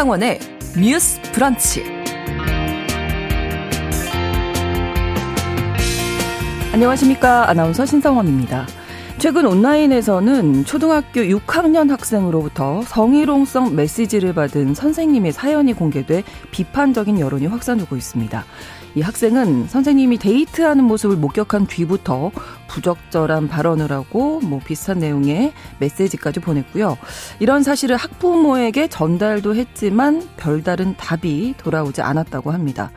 [0.00, 0.38] 신성원의
[0.78, 1.84] 뉴스 브런치.
[6.72, 7.50] 안녕하십니까.
[7.50, 8.66] 아나운서 신성원입니다.
[9.20, 18.44] 최근 온라인에서는 초등학교 6학년 학생으로부터 성희롱성 메시지를 받은 선생님의 사연이 공개돼 비판적인 여론이 확산되고 있습니다.
[18.94, 22.30] 이 학생은 선생님이 데이트하는 모습을 목격한 뒤부터
[22.68, 26.96] 부적절한 발언을 하고 뭐 비슷한 내용의 메시지까지 보냈고요.
[27.40, 32.90] 이런 사실을 학부모에게 전달도 했지만 별다른 답이 돌아오지 않았다고 합니다.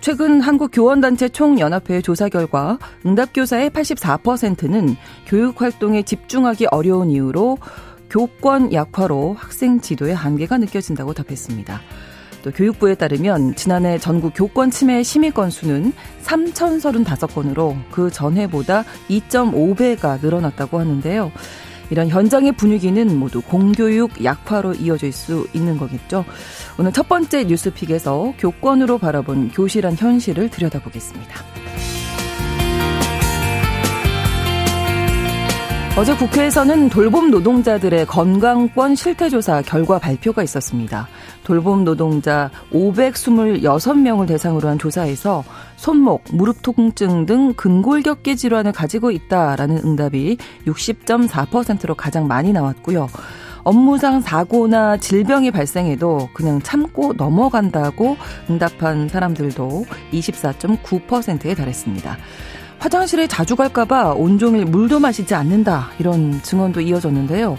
[0.00, 4.96] 최근 한국교원단체 총연합회 조사 결과 응답교사의 84%는
[5.26, 7.58] 교육활동에 집중하기 어려운 이유로
[8.08, 11.80] 교권 약화로 학생 지도의 한계가 느껴진다고 답했습니다.
[12.42, 21.30] 또 교육부에 따르면 지난해 전국 교권 침해 심의 건수는 3,035건으로 그 전해보다 2.5배가 늘어났다고 하는데요.
[21.90, 26.24] 이런 현장의 분위기는 모두 공교육 약화로 이어질 수 있는 거겠죠.
[26.78, 31.44] 오늘 첫 번째 뉴스픽에서 교권으로 바라본 교실한 현실을 들여다보겠습니다.
[35.98, 41.08] 어제 국회에서는 돌봄 노동자들의 건강권 실태조사 결과 발표가 있었습니다.
[41.44, 45.44] 돌봄 노동자 526명을 대상으로 한 조사에서
[45.80, 50.36] 손목, 무릎 통증 등 근골격계 질환을 가지고 있다라는 응답이
[50.66, 53.08] 60.4%로 가장 많이 나왔고요.
[53.62, 58.18] 업무상 사고나 질병이 발생해도 그냥 참고 넘어간다고
[58.50, 62.18] 응답한 사람들도 24.9%에 달했습니다.
[62.78, 65.92] 화장실에 자주 갈까봐 온종일 물도 마시지 않는다.
[65.98, 67.56] 이런 증언도 이어졌는데요.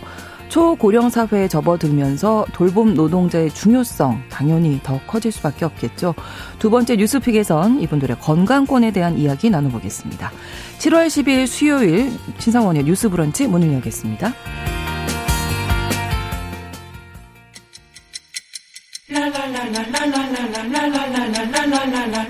[0.52, 6.14] 초고령 사회에 접어들면서 돌봄 노동자의 중요성 당연히 더 커질 수밖에 없겠죠.
[6.60, 10.30] 두 번째 뉴스픽에선 이분들의 건강권에 대한 이야기 나눠보겠습니다.
[10.78, 14.34] 7월 10일 수요일 신상원의 뉴스 브런치 문을 열겠습니다.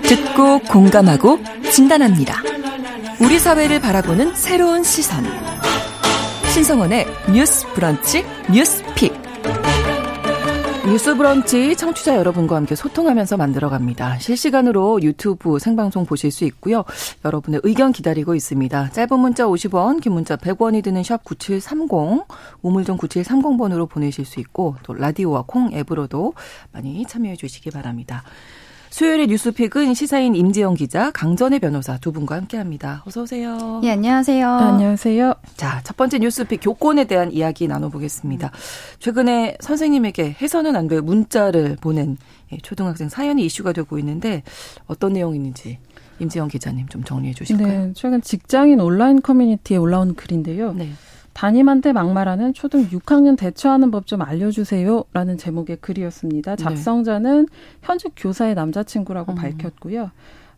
[0.02, 1.40] 듣고 공감하고
[1.72, 2.40] 진단합니다.
[3.20, 5.24] 우리 사회를 바라보는 새로운 시선.
[6.52, 9.10] 신성원의 뉴스 브런치 뉴스 픽.
[10.86, 14.18] 뉴스 브런치 청취자 여러분과 함께 소통하면서 만들어갑니다.
[14.18, 16.84] 실시간으로 유튜브 생방송 보실 수 있고요.
[17.24, 18.90] 여러분의 의견 기다리고 있습니다.
[18.90, 22.26] 짧은 문자 50원, 긴 문자 100원이 드는 샵 9730,
[22.60, 26.34] 우물정 9730번으로 보내실 수 있고 또 라디오와 콩 앱으로도
[26.70, 28.24] 많이 참여해 주시기 바랍니다.
[28.92, 33.02] 수요일의 뉴스픽은 시사인 임지영 기자, 강전의 변호사 두 분과 함께합니다.
[33.06, 33.80] 어서 오세요.
[33.84, 34.56] 예, 안녕하세요.
[34.60, 35.32] 네, 안녕하세요.
[35.56, 38.50] 자, 첫 번째 뉴스픽 교권에 대한 이야기 나눠보겠습니다.
[38.98, 42.18] 최근에 선생님에게 해서는 안 될 문자를 보낸
[42.52, 44.42] 예, 초등학생 사연이 이슈가 되고 있는데
[44.86, 45.78] 어떤 내용인지
[46.18, 47.86] 임지영 기자님 좀 정리해 주실까요?
[47.86, 50.74] 네, 최근 직장인 온라인 커뮤니티에 올라온 글인데요.
[50.74, 50.90] 네.
[51.32, 55.04] 담임한테 막말하는 초등 6학년 대처하는 법 좀 알려주세요.
[55.12, 56.56] 라는 제목의 글이었습니다.
[56.56, 56.62] 네.
[56.62, 57.46] 작성자는
[57.82, 59.36] 현직 교사의 남자친구라고 음.
[59.36, 60.10] 밝혔고요.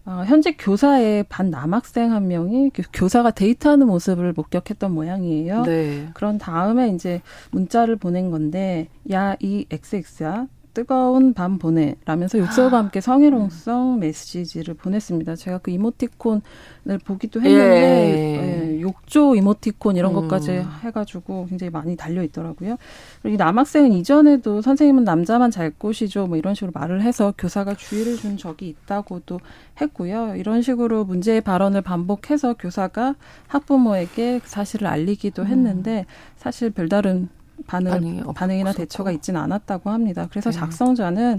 [0.07, 5.63] 어, 현직 교사의 반 남학생 한 명이 교사가 데이트하는 모습을 목격했던 모양이에요.
[5.63, 6.09] 네.
[6.15, 10.47] 그런 다음에 이제 문자를 보낸 건데, 야, 이 XX야.
[10.75, 15.37] 뜨거운 밤 보내 라면서 욕설과 함께 성희롱성 메시지를 보냈습니다.
[15.37, 18.75] 제가 그 이모티콘을 보기도 했는데 예.
[18.75, 20.23] 예, 욕조 이모티콘 이런 음.
[20.23, 22.77] 것까지 해가지고 굉장히 많이 달려 있더라고요.
[23.23, 28.17] 그리고 이 남학생은 이전에도 선생님은 남자만 잘 꼬시죠 뭐 이런 식으로 말을 해서 교사가 주의를
[28.17, 29.39] 준 적이 있다고도
[29.81, 30.35] 했고요.
[30.37, 33.15] 이런 식으로 문제의 발언을 반복해서 교사가
[33.47, 35.47] 학부모에게 사실을 알리기도 음.
[35.47, 36.07] 했는데
[36.37, 37.29] 사실 별다른
[37.67, 38.73] 반응, 반응이 반응이나.
[38.73, 40.29] 대처가 있지는 않았다고 합니다.
[40.31, 40.57] 그래서 네.
[40.59, 41.37] 작성자는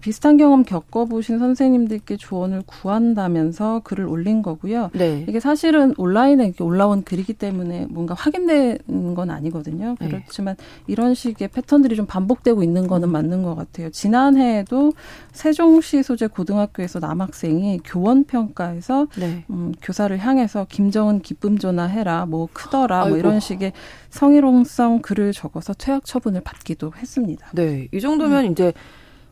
[0.00, 4.90] 비슷한 경험 겪어보신 선생님들께 조언을 구한다면서 글을 올린 거고요.
[4.92, 5.24] 네.
[5.28, 9.96] 이게 사실은 온라인에 올라온 글이기 때문에 뭔가 확인된 건 아니거든요.
[10.00, 10.08] 네.
[10.08, 10.64] 그렇지만 네.
[10.86, 13.90] 이런 식의 패턴들이 좀 반복되고 있는 거는 맞는 것 같아요.
[13.90, 14.92] 지난해에도
[15.32, 19.44] 세종시 소재 고등학교에서 남학생이 교원 평가에서 네.
[19.50, 23.10] 음, 교사를 향해서 김정은 기쁨 전화 해라, 뭐 크더라, 아이고.
[23.10, 23.72] 뭐 이런 식의
[24.10, 27.48] 성희롱성 글을 적어서 퇴학 처분을 받기도 했습니다.
[27.52, 28.52] 네, 이 정도면 음.
[28.52, 28.72] 이제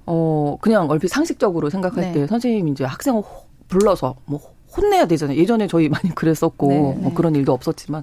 [0.06, 2.12] 어, 그냥 얼핏 상식적으로 생각할 네.
[2.12, 3.22] 때 선생님이 이제 학생을
[3.68, 4.40] 불러서 뭐
[4.76, 5.36] 혼내야 되잖아요.
[5.38, 7.12] 예전에 저희 많이 그랬었고 네, 뭐 네.
[7.14, 8.02] 그런 일도 없었지만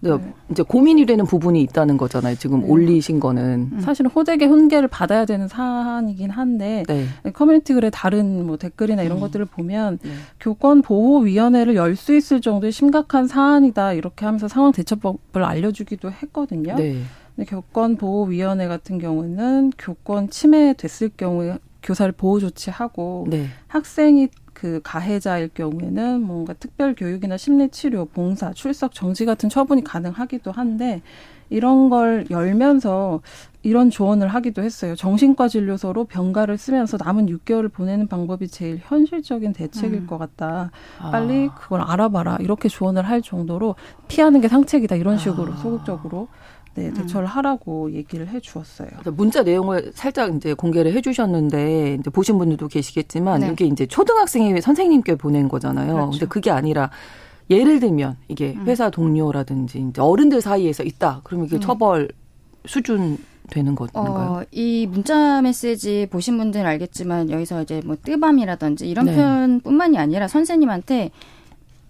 [0.00, 0.10] 네.
[0.50, 2.36] 이제 고민이 되는 부분이 있다는 거잖아요.
[2.36, 2.66] 지금 네.
[2.68, 3.80] 올리신 거는 음.
[3.80, 7.06] 사실은 호되게 훈계를 받아야 되는 사안이긴 한데 네.
[7.32, 9.20] 커뮤니티 글에 다른 뭐 댓글이나 이런 음.
[9.20, 10.10] 것들을 보면 네.
[10.40, 16.76] 교권 보호 위원회를 열 수 있을 정도의 심각한 사안이다 이렇게 하면서 상황 대처법을 알려주기도 했거든요.
[17.38, 17.44] 네.
[17.44, 23.46] 교권보호위원회 같은 경우는 교권 침해됐을 경우에 교사를 보호 조치하고 네.
[23.68, 30.50] 학생이 그 가해자일 경우에는 뭔가 특별 교육이나 심리 치료, 봉사, 출석 정지 같은 처분이 가능하기도
[30.50, 31.00] 한데
[31.48, 33.20] 이런 걸 열면서
[33.62, 34.96] 이런 조언을 하기도 했어요.
[34.96, 40.06] 정신과 진료소로 병가를 쓰면서 남은 6개월을 보내는 방법이 제일 현실적인 대책일 음.
[40.06, 40.70] 것 같다.
[40.98, 41.10] 아.
[41.10, 42.38] 빨리 그걸 알아봐라.
[42.40, 43.76] 이렇게 조언을 할 정도로
[44.08, 44.96] 피하는 게 상책이다.
[44.96, 45.56] 이런 식으로 아.
[45.56, 46.28] 소극적으로
[46.78, 47.28] 네, 대처를 음.
[47.28, 48.88] 하라고 얘기를 해 주었어요.
[49.12, 53.50] 문자 내용을 살짝 이제 공개를 해 주셨는데 이제 보신 분들도 계시겠지만 네.
[53.52, 55.92] 이게 이제 초등학생이 선생님께 보낸 거잖아요.
[55.92, 56.10] 그렇죠.
[56.10, 56.90] 근데 그게 아니라
[57.50, 58.66] 예를 들면 이게 음.
[58.66, 61.22] 회사 동료라든지 이제 어른들 사이에서 있다.
[61.24, 61.60] 그러면 이게 음.
[61.60, 62.08] 처벌
[62.66, 63.18] 수준
[63.50, 64.40] 되는 건가요?
[64.40, 69.16] 어, 이 문자 메시지 보신 분들은 알겠지만 여기서 이제 뭐 뜨밤이라든지 이런 네.
[69.16, 71.10] 표현뿐만이 아니라 선생님한테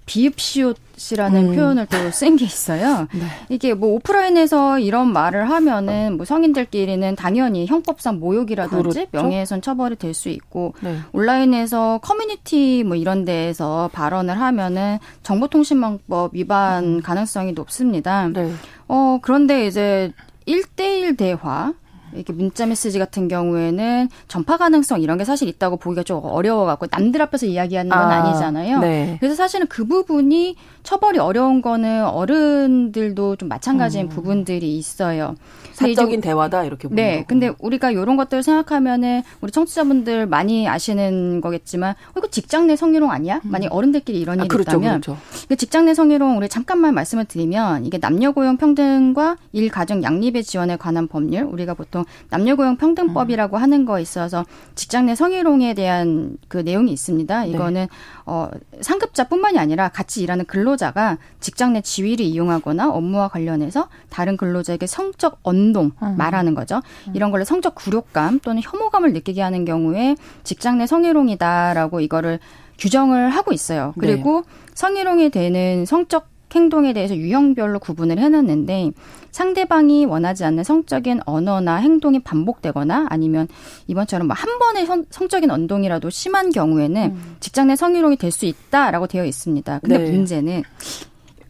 [0.08, 1.54] 비읍시옷이라는 음.
[1.54, 3.06] 표현을 또 쓴 게 있어요.
[3.12, 3.20] 네.
[3.50, 9.06] 이게 뭐 오프라인에서 이런 말을 하면은 뭐 성인들끼리는 당연히 형법상 모욕이라든지 그렇죠?
[9.12, 10.96] 명예훼손 처벌이 될 수 있고 네.
[11.12, 17.00] 온라인에서 커뮤니티 뭐 이런 데에서 발언을 하면은 정보통신망법 위반 음.
[17.02, 18.28] 가능성이 높습니다.
[18.28, 18.50] 네.
[18.88, 20.12] 어 그런데 이제
[20.46, 21.74] 1대1 대화
[22.14, 27.22] 이렇게 문자 메시지 같은 경우에는 전파 가능성 이런 게 사실 있다고 보기가 좀 어려워갖고 남들
[27.22, 29.16] 앞에서 이야기하는 건 아, 니잖아요 네.
[29.20, 34.08] 그래서 사실은 그 부분이 처벌이 어려운 거는 어른들도 좀 마찬가지인 음.
[34.08, 35.34] 부분들이 있어요.
[35.78, 37.10] 사적인 대화다 이렇게 보는 네.
[37.22, 37.26] 거군요.
[37.28, 43.10] 근데 우리가 이런 것들을 생각하면은 우리 청취자분들 많이 아시는 거겠지만 어, 이거 직장 내 성희롱
[43.10, 43.36] 아니야?
[43.44, 43.50] 음.
[43.50, 45.20] 만약 어른들끼리 이런 아, 일이 그렇죠, 있다면 그렇죠.
[45.48, 50.42] 그 직장 내 성희롱 우리 잠깐만 말씀을 드리면 이게 남녀 고용 평등과 일 가정 양립의
[50.44, 53.62] 지원에 관한 법률 우리가 보통 남녀 고용 평등법이라고 음.
[53.62, 54.44] 하는 거에 있어서
[54.74, 57.44] 직장 내 성희롱에 대한 그 내용이 있습니다.
[57.44, 57.50] 네.
[57.50, 57.88] 이거는 네.
[58.26, 58.48] 어
[58.80, 65.67] 상급자뿐만이 아니라 같이 일하는 근로자가 직장 내 지위를 이용하거나 업무와 관련해서 다른 근로자에게 성적 언
[65.68, 66.14] 운동 음.
[66.16, 66.80] 말하는 거죠.
[67.08, 67.12] 음.
[67.14, 72.38] 이런 걸로 성적 굴욕감 또는 혐오감을 느끼게 하는 경우에 직장 내 성희롱이다라고 이거를
[72.78, 73.92] 규정을 하고 있어요.
[73.96, 74.06] 네.
[74.06, 74.52] 그리고 네.
[74.74, 78.92] 성희롱이 되는 성적 행동에 대해서 유형별로 구분을 해놨는데
[79.32, 83.48] 상대방이 원하지 않는 성적인 언어나 행동이 반복되거나 아니면
[83.86, 87.36] 이번처럼 뭐 한 번의 성, 적인 언동이라도 심한 경우에는 음.
[87.40, 89.80] 직장 내 성희롱이 될 수 있다라고 되어 있습니다.
[89.80, 90.10] 근데 네.
[90.10, 90.62] 문제는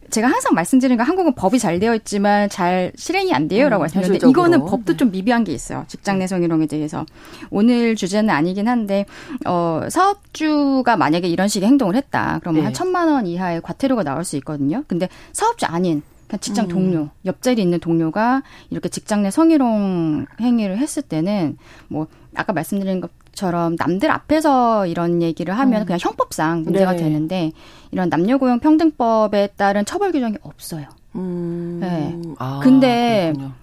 [0.09, 4.29] 제가 항상 말씀드리는 건 한국은 법이 잘 되어 있지만 잘 실행이 안 돼요라고 음, 말씀드렸는데
[4.29, 4.97] 이거는 법도 네.
[4.97, 5.85] 좀 미비한 게 있어요.
[5.87, 7.05] 직장 내 성희롱에 대해서.
[7.49, 9.05] 오늘 주제는 아니긴 한데
[9.45, 12.39] 어 사업주가 만약에 이런 식의 행동을 했다.
[12.41, 12.65] 그러면 네.
[12.65, 14.83] 한 천만 원 이하의 과태료가 나올 수 있거든요.
[14.87, 16.69] 근데 사업주 아닌 그냥 직장 음.
[16.69, 21.57] 동료, 옆자리에 있는 동료가 이렇게 직장 내 성희롱 행위를 했을 때는
[21.87, 25.85] 뭐 아까 말씀드린 것 처럼 남들 앞에서 이런 얘기를 하면 음.
[25.85, 26.97] 그냥 형법상 문제가 네.
[26.97, 27.51] 되는데
[27.91, 30.85] 이런 남녀고용 평등법에 따른 처벌 규정이 없어요.
[31.15, 31.79] 음.
[31.81, 32.17] 네.
[32.37, 33.53] 아, 근데 그렇군요.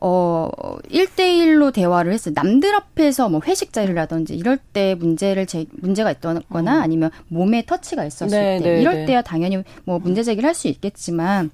[0.00, 0.50] 어,
[0.90, 2.34] 1대1로 대화를 했어요.
[2.36, 6.68] 남들 앞에서 뭐 회식 자리라든지 이럴 때 문제를 제, 문제가 있거나 음.
[6.68, 9.06] 아니면 몸에 터치가 있었을 네, 때 네, 이럴 네.
[9.06, 11.50] 때야 당연히 뭐 문제 제기를 할 수 있겠지만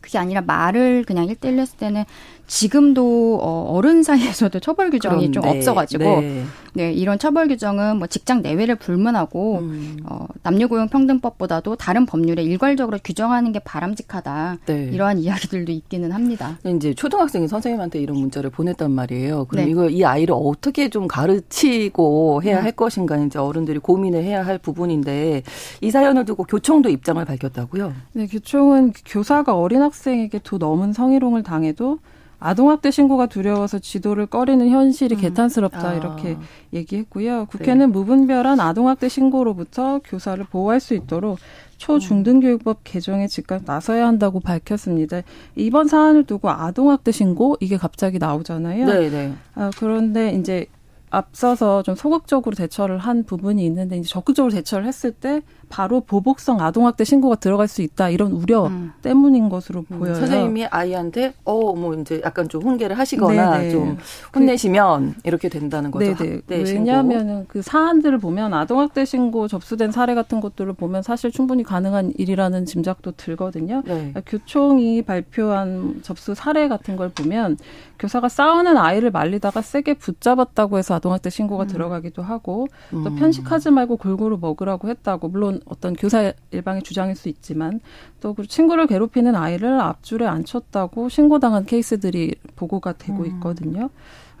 [0.00, 2.04] 그게 아니라 말을 그냥 1대1로 했을 때는
[2.46, 6.44] 지금도 어, 어른 사이에서도 처벌 규정이 그런데, 좀 없어가지고 네.
[6.74, 6.92] 네.
[6.92, 9.96] 이런 처벌 규정은 뭐 직장 내외를 불문하고 음.
[10.04, 14.90] 어, 남녀고용평등법보다도 다른 법률에 일괄적으로 규정하는 게 바람직하다 네.
[14.92, 16.58] 이러한 이야기들도 있기는 합니다.
[16.64, 19.46] 이제 초등학생이 선생님한테 이런 문자를 보냈단 말이에요.
[19.46, 19.70] 그럼 네.
[19.70, 22.64] 이거 이 아이를 어떻게 좀 가르치고 해야 음.
[22.64, 25.42] 할 것인가 이제 어른들이 고민을 해야 할 부분인데
[25.80, 27.92] 이 사연을 두고 교총도 입장을 밝혔다고요?
[28.12, 31.98] 네, 교총은 교사가 어린 학생에게 두 넘은 성희롱을 당해도
[32.38, 35.20] 아동학대 신고가 두려워서 지도를 꺼리는 현실이 음.
[35.20, 35.94] 개탄스럽다 아.
[35.94, 36.36] 이렇게
[36.72, 37.46] 얘기했고요.
[37.46, 37.86] 국회는 네.
[37.86, 41.38] 무분별한 아동학대 신고로부터 교사를 보호할 수 있도록
[41.78, 45.22] 초중등교육법 개정에 즉각 나서야 한다고 밝혔습니다.
[45.54, 48.86] 이번 사안을 두고 아동학대 신고 이게 갑자기 나오잖아요.
[48.86, 49.32] 네, 네.
[49.54, 50.66] 아, 그런데 이제
[51.10, 57.04] 앞서서 좀 소극적으로 대처를 한 부분이 있는데 이제 적극적으로 대처를 했을 때 바로 보복성 아동학대
[57.04, 58.92] 신고가 들어갈 수 있다 이런 우려 음.
[59.02, 59.98] 때문인 것으로 음.
[59.98, 60.14] 보여요.
[60.14, 63.70] 선생님이 아이한테 어뭐 이제 약간 좀 훈계를 하시거나 네네.
[63.70, 64.02] 좀그
[64.34, 66.14] 혼내시면 그, 이렇게 된다는 거죠.
[66.14, 66.42] 네네.
[66.48, 72.64] 왜냐하면 그 사안들을 보면 아동학대 신고 접수된 사례 같은 것들을 보면 사실 충분히 가능한 일이라는
[72.64, 73.82] 짐작도 들거든요.
[73.84, 73.94] 네.
[73.94, 77.56] 그러니까 교총이 발표한 접수 사례 같은 걸 보면
[77.98, 81.68] 교사가 싸우는 아이를 말리다가 세게 붙잡았다고 해서 아동학대 신고가 음.
[81.68, 83.16] 들어가기도 하고 또 음.
[83.16, 87.80] 편식하지 말고 골고루 먹으라고 했다고 물론 어떤 교사 일방의 주장일 수 있지만
[88.20, 93.26] 또 친구를 괴롭히는 아이를 앞줄에 앉혔다고 신고당한 케이스들이 보고가 되고 음.
[93.26, 93.90] 있거든요.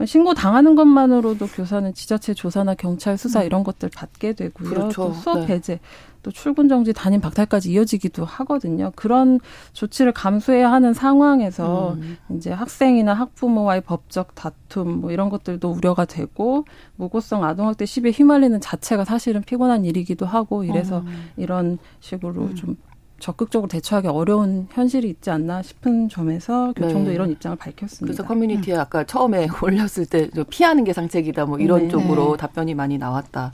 [0.04, 3.46] 신고 당하는 것만으로도 교사는 지자체 조사나 경찰 수사 음.
[3.46, 4.68] 이런 것들 받게 되고요.
[4.68, 5.04] 그렇죠.
[5.04, 5.46] 또 수업 네.
[5.46, 5.80] 배제,
[6.26, 8.90] 또 출근 정지, 담임 박탈까지 이어지기도 하거든요.
[8.96, 9.38] 그런
[9.74, 12.16] 조치를 감수해야 하는 상황에서 음.
[12.30, 16.64] 이제 학생이나 학부모와의 법적 다툼 뭐 이런 것들도 우려가 되고
[16.96, 21.30] 무고성 아동학대 시비에 휘말리는 자체가 사실은 피곤한 일이기도 하고 이래서 음.
[21.36, 22.54] 이런 식으로 음.
[22.56, 22.76] 좀
[23.18, 27.14] 적극적으로 대처하기 어려운 현실이 있지 않나 싶은 점에서 교총도 네.
[27.14, 28.04] 이런 입장을 밝혔습니다.
[28.04, 28.80] 그래서 커뮤니티에 음.
[28.80, 31.88] 아까 처음에 올렸을 때 피하는 게 상책이다 뭐 이런 네.
[31.88, 32.36] 쪽으로 네.
[32.38, 33.52] 답변이 많이 나왔다.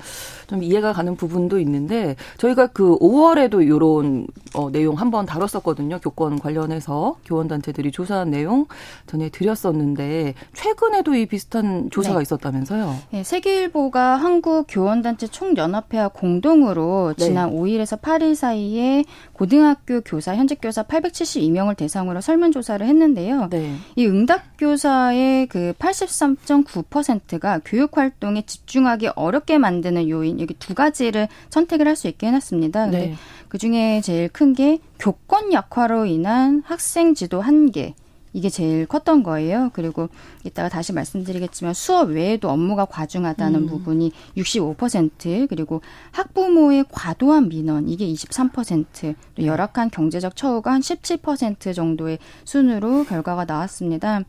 [0.49, 6.00] 좀 이해가 가는 부분도 있는데 저희가 그 5월에도 이런 어, 내용 한번 다뤘었거든요.
[6.00, 8.66] 교권 관련해서 교원단체들이 조사한 내용
[9.07, 12.23] 전해드렸었는데 최근에도 이 비슷한 조사가 네.
[12.23, 12.97] 있었다면서요?
[13.11, 17.26] 네, 세계일보가 한국 교원단체 총연합회와 공동으로 네.
[17.26, 23.49] 지난 5일에서 8일 사이에 고 등학교 교사 현직 교사 872명을 대상으로 설문 조사를 했는데요.
[23.50, 23.76] 네.
[23.97, 31.87] 이 응답 교사의 그 83.9%가 교육 활동에 집중하기 어렵게 만드는 요인 여기 두 가지를 선택을
[31.87, 32.85] 할 수 있게 해놨습니다.
[32.87, 33.14] 근데 네.
[33.50, 37.94] 그 중에 제일 큰 게 교권 약화로 인한 학생 지도 한계.
[38.33, 39.71] 이게 제일 컸던 거예요.
[39.73, 40.09] 그리고
[40.45, 43.67] 이따가 다시 말씀드리겠지만 수업 외에도 업무가 과중하다는 음.
[43.67, 53.05] 부분이 65% 그리고 학부모의 과도한 민원 이게 23%또 열악한 경제적 처우가 한 17% 정도의 순으로
[53.05, 54.21] 결과가 나왔습니다.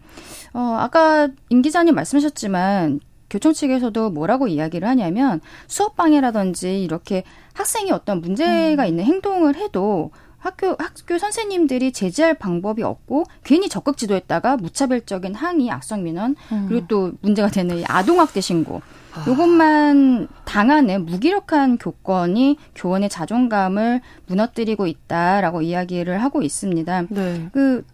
[0.54, 8.22] 어 아까 임 기자님 말씀하셨지만 교총 측에서도 뭐라고 이야기를 하냐면 수업 방해라든지 이렇게 학생이 어떤
[8.22, 8.88] 문제가 음.
[8.88, 10.12] 있는 행동을 해도
[10.44, 16.66] 학교 학교 선생님들이 제재할 방법이 없고 괜히 적극 지도했다가 무차별적인 항의, 악성 민원 음.
[16.68, 18.82] 그리고 또 문제가 되는 아동학대 신고
[19.14, 19.24] 아.
[19.26, 27.06] 요것만 당하는 무기력한 교권이 교원의 자존감을 무너뜨리고 있다라고 이야기를 하고 있습니다.
[27.10, 27.50] 네.
[27.54, 27.86] 그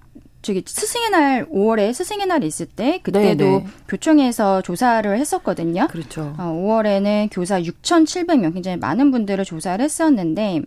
[0.41, 3.57] 저기 스승의 날 5월에 스승의 날이 있을 때 그때도 네네.
[3.59, 3.65] 네.
[3.87, 5.87] 교총에서 조사를 했었거든요.
[5.87, 6.33] 그렇죠.
[6.37, 10.61] 어, 5월에는 교사 6,700명 굉장히 많은 분들을 조사를 했었는데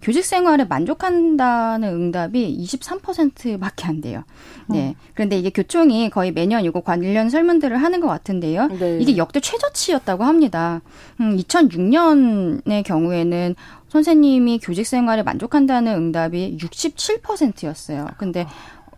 [0.00, 4.22] 교직 생활에 만족한다는 응답이 23%밖에 안 돼요.
[4.66, 4.90] 네.
[4.90, 4.94] 음.
[5.14, 8.68] 그런데 이게 교총이 거의 매년 이거 관련 설문들을 하는 것 같은데요.
[8.68, 8.98] 네.
[9.00, 10.80] 이게 역대 최저치였다고 합니다.
[11.20, 13.56] 음, 2006년의 경우에는
[13.88, 18.06] 선생님이 교직 생활에 만족한다는 응답이 67%였어요.
[18.18, 18.46] 근데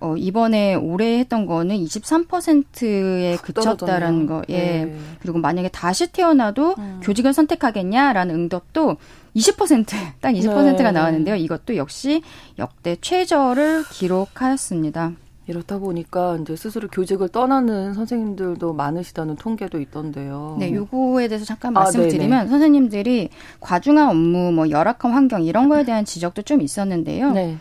[0.01, 4.43] 어, 이번에 올해 했던 거는 23%에 그쳤다라는 거.
[4.49, 4.57] 예.
[4.57, 4.97] 네.
[5.21, 7.01] 그리고 만약에 다시 태어나도 음.
[7.03, 8.97] 교직을 선택하겠냐라는 응답도
[9.37, 9.87] 20%,
[10.21, 10.93] 딱 20%가 네.
[10.93, 11.37] 나왔는데요.
[11.37, 12.23] 이것도 역시
[12.59, 15.13] 역대 최저를 기록하였습니다.
[15.47, 20.57] 이렇다 보니까 이제 스스로 교직을 떠나는 선생님들도 많으시다는 통계도 있던데요.
[20.61, 26.05] 네, 요거에 대해서 잠깐 말씀드리면 아, 선생님들이 과중한 업무, 뭐 열악한 환경 이런 거에 대한
[26.05, 27.33] 지적도 좀 있었는데요.
[27.33, 27.57] 네.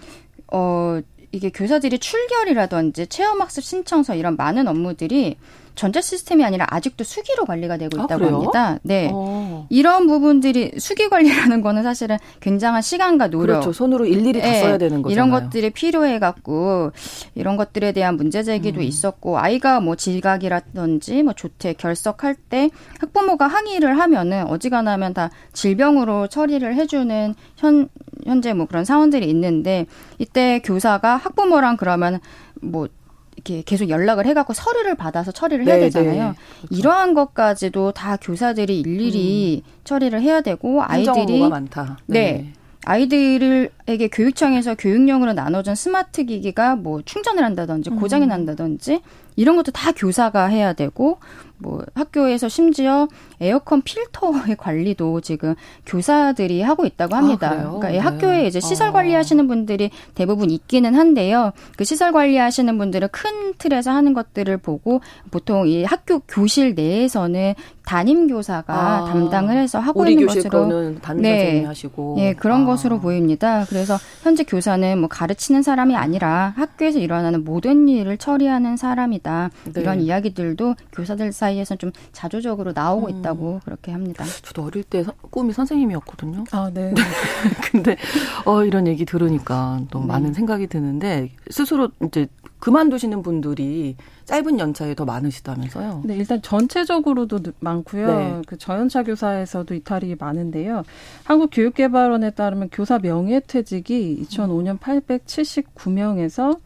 [0.51, 0.99] 어,
[1.31, 5.37] 이게 교사들이 출결이라든지 체험학습 신청서 이런 많은 업무들이
[5.79, 8.79] 전자 시스템이 아니라 아직도 수기로 관리가 되고 아, 있다고 아, 합니다.
[8.83, 9.09] 네.
[9.13, 9.65] 어.
[9.69, 13.61] 이런 부분들이 수기 관리라는 거는 사실은 굉장한 시간과 노력.
[13.61, 13.71] 그렇죠.
[13.71, 14.41] 손으로 일일이 네.
[14.41, 15.13] 다 써야 되는 거잖아요.
[15.13, 16.91] 이런 것들이 필요해 갖고
[17.33, 18.83] 이런 것들에 대한 문제 제기도 음.
[18.83, 22.69] 있었고 아이가 뭐 질각이라든지 뭐 조퇴 결석할 때
[22.99, 27.87] 학부모가 항의를 하면은 어지간하면 다 질병으로 처리를 해 주는 현
[28.25, 29.85] 현재 뭐 그런 사원들이 있는데
[30.17, 32.19] 이때 교사가 학부모랑 그러면
[32.61, 32.87] 뭐
[33.35, 36.29] 이렇게 계속 연락을 해갖고 서류를 받아서 처리를 해야 네, 되잖아요.
[36.29, 36.33] 네.
[36.61, 36.75] 그렇죠.
[36.75, 39.71] 이러한 것까지도 다 교사들이 일일이 음.
[39.85, 41.97] 처리를 해야 되고 아이들이 많다.
[42.05, 42.19] 네.
[42.19, 42.53] 네.
[42.85, 48.29] 아이들 에게 교육청에서 교육용으로 나눠준 스마트 기기가 뭐 충전을 한다든지 고장이 음.
[48.29, 49.01] 난다든지
[49.35, 51.17] 이런 것도 다 교사가 해야 되고
[51.59, 53.07] 뭐 학교에서 심지어
[53.39, 55.55] 에어컨 필터의 관리도 지금
[55.85, 57.51] 교사들이 하고 있다고 합니다.
[57.51, 57.97] 아, 그러니까 네.
[57.97, 58.91] 학교에 이제 시설 아.
[58.91, 61.51] 관리하시는 분들이 대부분 있기는 한데요.
[61.77, 67.55] 그 시설 관리하시는 분들은 큰 틀에서 하는 것들을 보고 보통 이 학교 교실 내에서는
[67.85, 72.65] 담임 교사가 아, 담당을 해서 하고 있는 것으로 네, 하시고 예 그런 아.
[72.65, 73.65] 것으로 보입니다.
[73.67, 73.78] 그래서
[74.23, 79.49] 현재 교사는 뭐 가르치는 사람이 아니라 학교에서 일어나는 모든 일을 처리하는 사람이다.
[79.73, 79.81] 네.
[79.81, 83.19] 이런 이야기들도 교사들 사이 사이에서 좀 자조적으로 나오고 음.
[83.19, 84.23] 있다고 그렇게 합니다.
[84.41, 86.43] 저도 어릴 때 꿈이 선생님이었거든요.
[86.51, 86.93] 아, 네.
[87.71, 87.97] 근데
[88.45, 90.05] 어 이런 얘기 들으니까 또 네.
[90.05, 92.27] 많은 생각이 드는데 스스로 이제
[92.59, 96.03] 그만두시는 분들이 짧은 연차에 더 많으시다면서요?
[96.05, 98.07] 네, 일단 전체적으로도 많고요.
[98.07, 98.41] 네.
[98.45, 100.83] 그 저연차 교사에서도 이탈이 많은데요.
[101.23, 106.59] 한국교육개발원에 따르면 교사 명예퇴직이 2005년 879명에서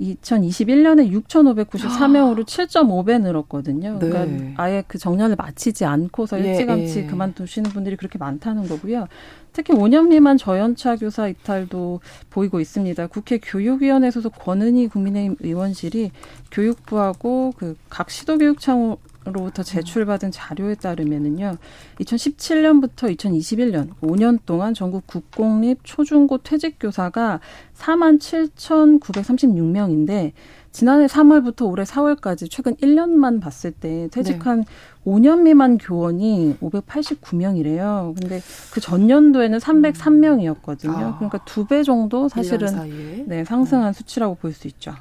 [0.00, 3.98] 2021년에 6,594명으로 7.5배 늘었거든요.
[3.98, 4.08] 네.
[4.08, 7.06] 그러니까 아예 그 정년을 마치지 않고서 예, 일찌감치 예.
[7.06, 9.06] 그만두시는 분들이 그렇게 많다는 거고요.
[9.52, 13.06] 특히 5년 미만 저연차 교사 이탈도 보이고 있습니다.
[13.06, 16.10] 국회 교육위원회 소속 권은희 국민의힘 의원실이
[16.50, 21.56] 교육부하고 그 각 시도교육청 로부터 제출받은 자료에 따르면은요.
[22.00, 27.40] 2017년부터 2021년 5년 동안 전국 국공립 초중고 퇴직 교사가
[27.76, 30.32] 4만 7,936명인데
[30.72, 34.66] 지난해 3월부터 올해 4월까지 최근 1년만 봤을 때 퇴직한 네.
[35.06, 38.18] 5년 미만 교원이 589명이래요.
[38.18, 38.40] 근데
[38.72, 40.96] 그 전년도에는 303명이었거든요.
[40.96, 43.98] 아, 그러니까 두 배 정도 사실은 네, 상승한 네.
[43.98, 44.92] 수치라고 볼 수 있죠.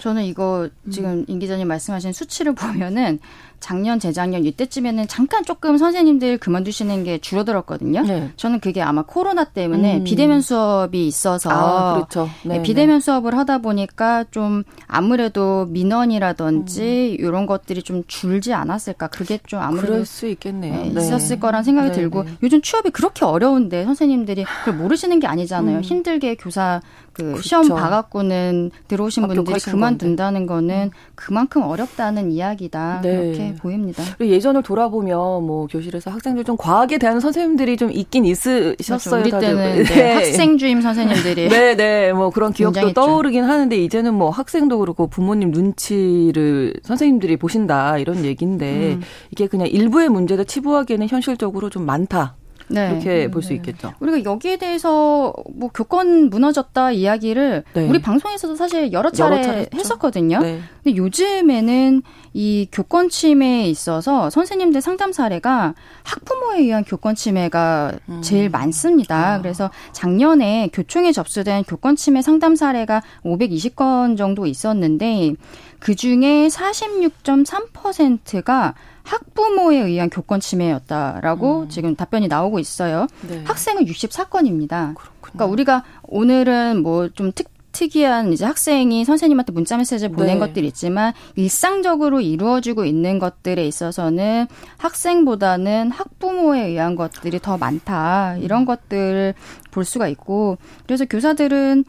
[0.00, 2.54] 저는 이거 지금 임 기자님 말씀하신 수치를
[2.92, 3.18] 보면은
[3.62, 8.02] 작년, 재작년 이때쯤에는 잠깐 조금 선생님들 그만두시는 게 줄어들었거든요.
[8.02, 8.32] 네.
[8.36, 10.04] 저는 그게 아마 코로나 때문에 음.
[10.04, 12.28] 비대면 수업이 있어서 아, 그렇죠.
[12.44, 17.24] 네, 네, 비대면 수업을 하다 보니까 좀 아무래도 민원이라든지 음.
[17.24, 19.06] 이런 것들이 좀 줄지 않았을까.
[19.06, 20.82] 그게 좀 아무래도 그럴 수 있겠네요.
[20.82, 21.00] 네, 네.
[21.00, 25.78] 있었을 거란 생각이 네, 들고 요즘 취업이 그렇게 어려운데 선생님들이 그걸 모르시는 게 아니잖아요.
[25.78, 25.82] 음.
[25.82, 27.42] 힘들게 교사 그 그렇죠.
[27.42, 33.16] 시험 봐갖고는 들어오신 분들이 그만둔다는 거는 그만큼 어렵다는 이야기다 네.
[33.16, 34.02] 그렇게 보입니다.
[34.20, 39.22] 예전을 돌아보면 뭐 교실에서 학생들 좀 과학에 대한 선생님들이 좀 있긴 있으셨어요.
[39.22, 39.36] 그렇죠.
[39.36, 40.14] 우리 때는 네.
[40.14, 42.12] 학생 주임 선생님들이 네네 네.
[42.12, 48.94] 뭐 그런 기억도 떠오르긴 하는데 이제는 뭐 학생도 그렇고 부모님 눈치를 선생님들이 보신다 이런 얘기인데
[48.94, 49.02] 음.
[49.30, 52.36] 이게 그냥 일부의 문제를 치부하기에는 현실적으로 좀 많다.
[52.68, 52.90] 네.
[52.90, 53.56] 이렇게 볼수 네.
[53.56, 53.92] 있겠죠.
[54.00, 57.88] 우리가 여기에 대해서 뭐 교권 무너졌다 이야기를 네.
[57.88, 60.40] 우리 방송에서도 사실 여러 차례, 여러 차례 했었거든요.
[60.40, 60.60] 네.
[60.82, 62.02] 근데 요즘에는
[62.34, 68.22] 이 교권 침해에 있어서 선생님들 상담 사례가 학부모에 의한 교권 침해가 음.
[68.22, 69.34] 제일 많습니다.
[69.34, 69.38] 아.
[69.38, 75.34] 그래서 작년에 교총에 접수된 교권 침해 상담 사례가 520건 정도 있었는데
[75.82, 81.68] 그 중에 46.3%가 학부모에 의한 교권 침해였다라고 음.
[81.68, 83.08] 지금 답변이 나오고 있어요.
[83.28, 83.42] 네.
[83.44, 84.94] 학생은 64건입니다.
[84.94, 85.20] 그렇군요.
[85.20, 90.38] 그러니까 우리가 오늘은 뭐 좀 특, 특이한 이제 학생이 선생님한테 문자 메시지를 보낸 네.
[90.38, 94.46] 것들이 있지만 일상적으로 이루어지고 있는 것들에 있어서는
[94.76, 98.36] 학생보다는 학부모에 의한 것들이 더 많다.
[98.36, 99.34] 이런 것들을
[99.72, 101.84] 볼 수가 있고 그래서 교사들은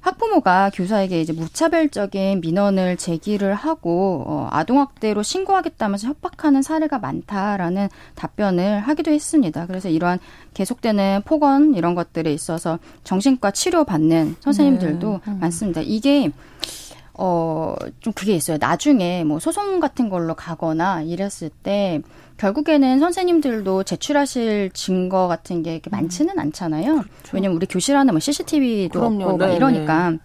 [0.00, 9.10] 학부모가 교사에게 이제 무차별적인 민원을 제기를 하고 어, 아동학대로 신고하겠다면서 협박하는 사례가 많다라는 답변을 하기도
[9.10, 9.66] 했습니다.
[9.66, 10.18] 그래서 이러한
[10.54, 15.30] 계속되는 폭언 이런 것들에 있어서 정신과 치료 받는 선생님들도 네.
[15.30, 15.40] 음.
[15.40, 15.82] 많습니다.
[15.82, 16.30] 이게
[17.16, 18.58] 어, 좀 그게 있어요.
[18.60, 22.00] 나중에 뭐 소송 같은 걸로 가거나 이랬을 때
[22.36, 26.94] 결국에는 선생님들도 제출하실 증거 같은 게 이렇게 많지는 않잖아요.
[26.94, 27.30] 그렇죠.
[27.32, 29.24] 왜냐면 우리 교실 안에 뭐 CCTV도 그럼요.
[29.24, 30.10] 없고 네, 이러니까.
[30.10, 30.18] 네.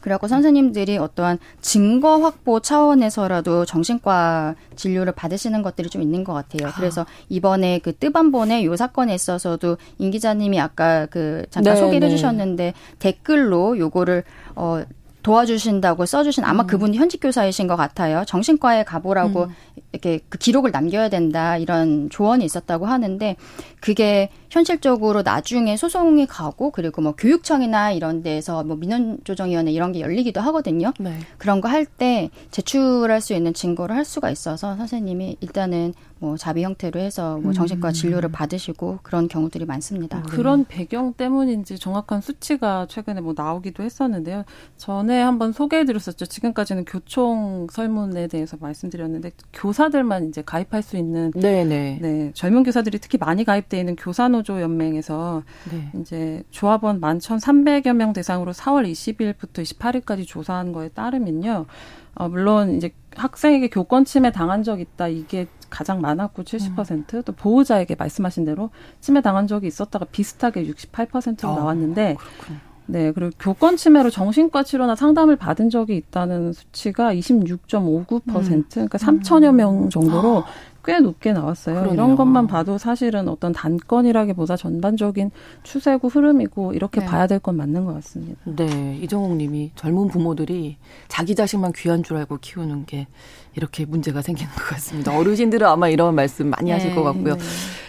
[0.00, 6.70] 그래갖고 선생님들이 어떠한 증거 확보 차원에서라도 정신과 진료를 받으시는 것들이 좀 있는 것 같아요.
[6.76, 12.06] 그래서 이번에 그 뜨밤번에 요 사건에 있어서도 임 기자님이 아까 그 잠깐 네, 소개를 네.
[12.12, 14.22] 해주셨는데 댓글로 요거를
[14.54, 14.84] 어
[15.26, 16.66] 도와주신다고 써주신 아마 음.
[16.68, 18.24] 그분이 현직 교사이신 것 같아요.
[18.26, 19.54] 정신과에 가보라고 음.
[19.90, 23.34] 이렇게 그 기록을 남겨야 된다 이런 조언이 있었다고 하는데
[23.80, 30.40] 그게 현실적으로 나중에 소송이 가고 그리고 뭐 교육청이나 이런 데에서 뭐 민원조정위원회 이런 게 열리기도
[30.40, 30.92] 하거든요.
[31.00, 31.18] 네.
[31.38, 36.62] 그런 거 할 때 제출할 수 있는 증거를 할 수가 있어서 선생님이 일단은 뭐 자비
[36.62, 37.92] 형태로 해서 뭐 정신과 음.
[37.92, 40.22] 진료를 받으시고 그런 경우들이 많습니다.
[40.22, 44.44] 그런 배경 때문인지 정확한 수치가 최근에 뭐 나오기도 했었는데요.
[44.78, 46.24] 전에 한번 소개해드렸었죠.
[46.24, 51.98] 지금까지는 교총 설문에 대해서 말씀드렸는데 교사들만 이제 가입할 수 있는 네네.
[52.00, 55.90] 네 젊은 교사들이 특히 많이 가입돼 있는 교사노조 연맹에서 네.
[56.00, 61.66] 이제 조합원 만 천삼백 여 명 대상으로 4월 20일부터 28일까지 조사한 거에 따르면요.
[62.14, 65.08] 어, 물론 이제 학생에게 교권 침해 당한 적 있다.
[65.08, 67.22] 이게 가장 많았고 70%, 음.
[67.24, 72.58] 또 보호자에게 말씀하신 대로 침해 당한 적이 있었다가 비슷하게 68%로 아, 나왔는데 그렇군요.
[72.88, 78.64] 네, 그리고 교권 침해로 정신과 치료나 상담을 받은 적이 있다는 수치가 26.59%, 음.
[78.70, 80.46] 그러니까 3천여 명 정도로 아.
[80.84, 81.74] 꽤 높게 나왔어요.
[81.74, 81.94] 그러네요.
[81.94, 85.32] 이런 것만 봐도 사실은 어떤 단건이라기보다 전반적인
[85.64, 87.06] 추세고 흐름이고 이렇게 네.
[87.06, 88.40] 봐야 될 건 맞는 것 같습니다.
[88.44, 90.76] 네, 이정옥 님이 젊은 부모들이
[91.08, 93.08] 자기 자식만 귀한 줄 알고 키우는 게
[93.56, 95.16] 이렇게 문제가 생기는 것 같습니다.
[95.16, 97.36] 어르신들은 아마 이런 말씀 많이 하실 것 네, 같고요.
[97.36, 97.40] 네.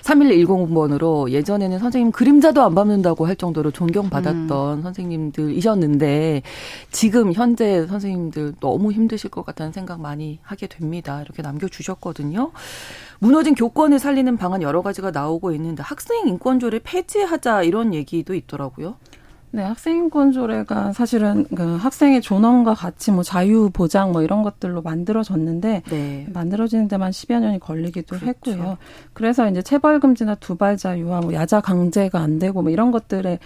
[0.02, 4.82] 3110번으로 예전에는 선생님 그림자도 안 밟는다고 할 정도로 존경받았던 음.
[4.82, 6.44] 선생님들이셨는데
[6.92, 11.22] 지금 현재 선생님들 너무 힘드실 것 같다는 생각 많이 하게 됩니다.
[11.22, 12.52] 이렇게 남겨주셨거든요.
[13.20, 18.96] 무너진 교권을 살리는 방안 여러 가지가 나오고 있는데 학생 인권조례 폐지하자 이런 얘기도 있더라고요.
[19.52, 25.84] 네, 학생인권 조례가 사실은 그 학생의 존엄과 가치, 뭐 자유 보장 뭐 이런 것들로 만들어졌는데
[25.90, 26.28] 네.
[26.34, 28.26] 만들어지는 데만 10여 년이 걸리기도 그렇죠.
[28.28, 28.78] 했고요.
[29.14, 33.40] 그래서 이제 체벌 금지나 두발 자유와 뭐 야자 강제가 안 되고 뭐 이런 것들에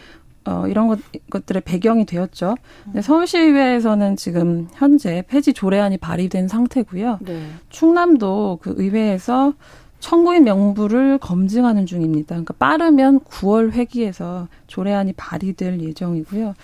[0.45, 2.55] 어, 이런 것, 것들의 배경이 되었죠.
[2.85, 7.19] 근데 서울시의회에서는 지금 현재 폐지 조례안이 발의된 상태고요.
[7.21, 7.45] 네.
[7.69, 9.53] 충남도 그 의회에서
[10.01, 12.29] 청구인 명부를 검증하는 중입니다.
[12.35, 16.55] 그러니까 빠르면 9월 회기에서 조례안이 발의될 예정이고요.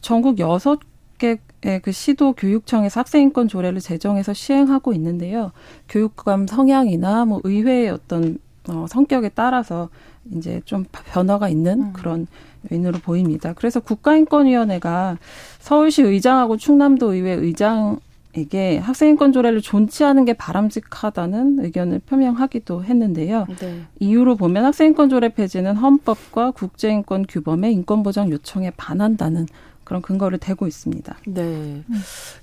[0.00, 0.80] 전국 여섯
[1.18, 1.38] 개의
[1.82, 5.52] 그 시도 교육청에서 학생인권 조례를 제정해서 시행하고 있는데요.
[5.88, 9.88] 교육감 성향이나 뭐 의회의 어떤 어, 성격에 따라서
[10.32, 11.92] 이제 좀 변화가 있는 음.
[11.92, 12.26] 그런
[12.70, 13.52] 요인으로 보입니다.
[13.54, 15.18] 그래서 국가인권위원회가
[15.58, 17.98] 서울시 의장하고 충남도 의회 의장
[18.38, 23.46] 에게 학생인권 조례를 존치하는 게 바람직하다는 의견을 표명하기도 했는데요.
[23.58, 23.82] 네.
[23.98, 29.46] 이유로 보면 학생인권 조례 폐지는 헌법과 국제인권 규범의 인권보장 요청에 반한다는
[29.84, 31.16] 그런 근거를 대고 있습니다.
[31.26, 31.42] 네.
[31.42, 31.84] 음.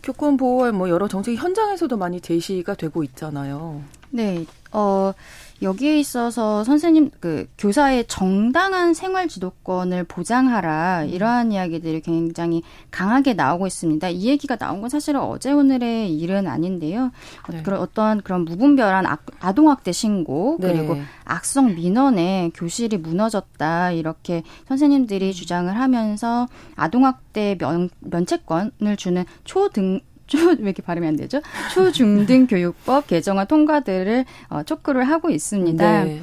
[0.02, 3.82] 교권 보호할 뭐 여러 정책 현장에서도 많이 제시가 되고 있잖아요.
[4.10, 4.46] 네.
[4.72, 5.14] 어
[5.62, 11.10] 여기에 있어서 선생님 그 교사의 정당한 생활 지도권을 보장하라 음.
[11.10, 14.10] 이러한 이야기들이 굉장히 강하게 나오고 있습니다.
[14.10, 17.12] 이 얘기가 나온 건 사실은 어제 오늘의 일은 아닌데요.
[17.50, 17.64] 네.
[17.64, 19.06] 그런 어떤 그런 무분별한
[19.40, 20.74] 아동 학대 신고 네.
[20.74, 21.04] 그리고 네.
[21.24, 30.38] 악성 민원에 교실이 무너졌다 이렇게 선생님들이 주장을 하면서 아동 학대 면, 면책권을 주는 초등 초,
[30.48, 31.42] 왜 이렇게 발음이 안 되죠?
[31.74, 36.04] 초중등 교육법 개정안 통과들을 어, 촉구를 하고 있습니다.
[36.04, 36.22] 네.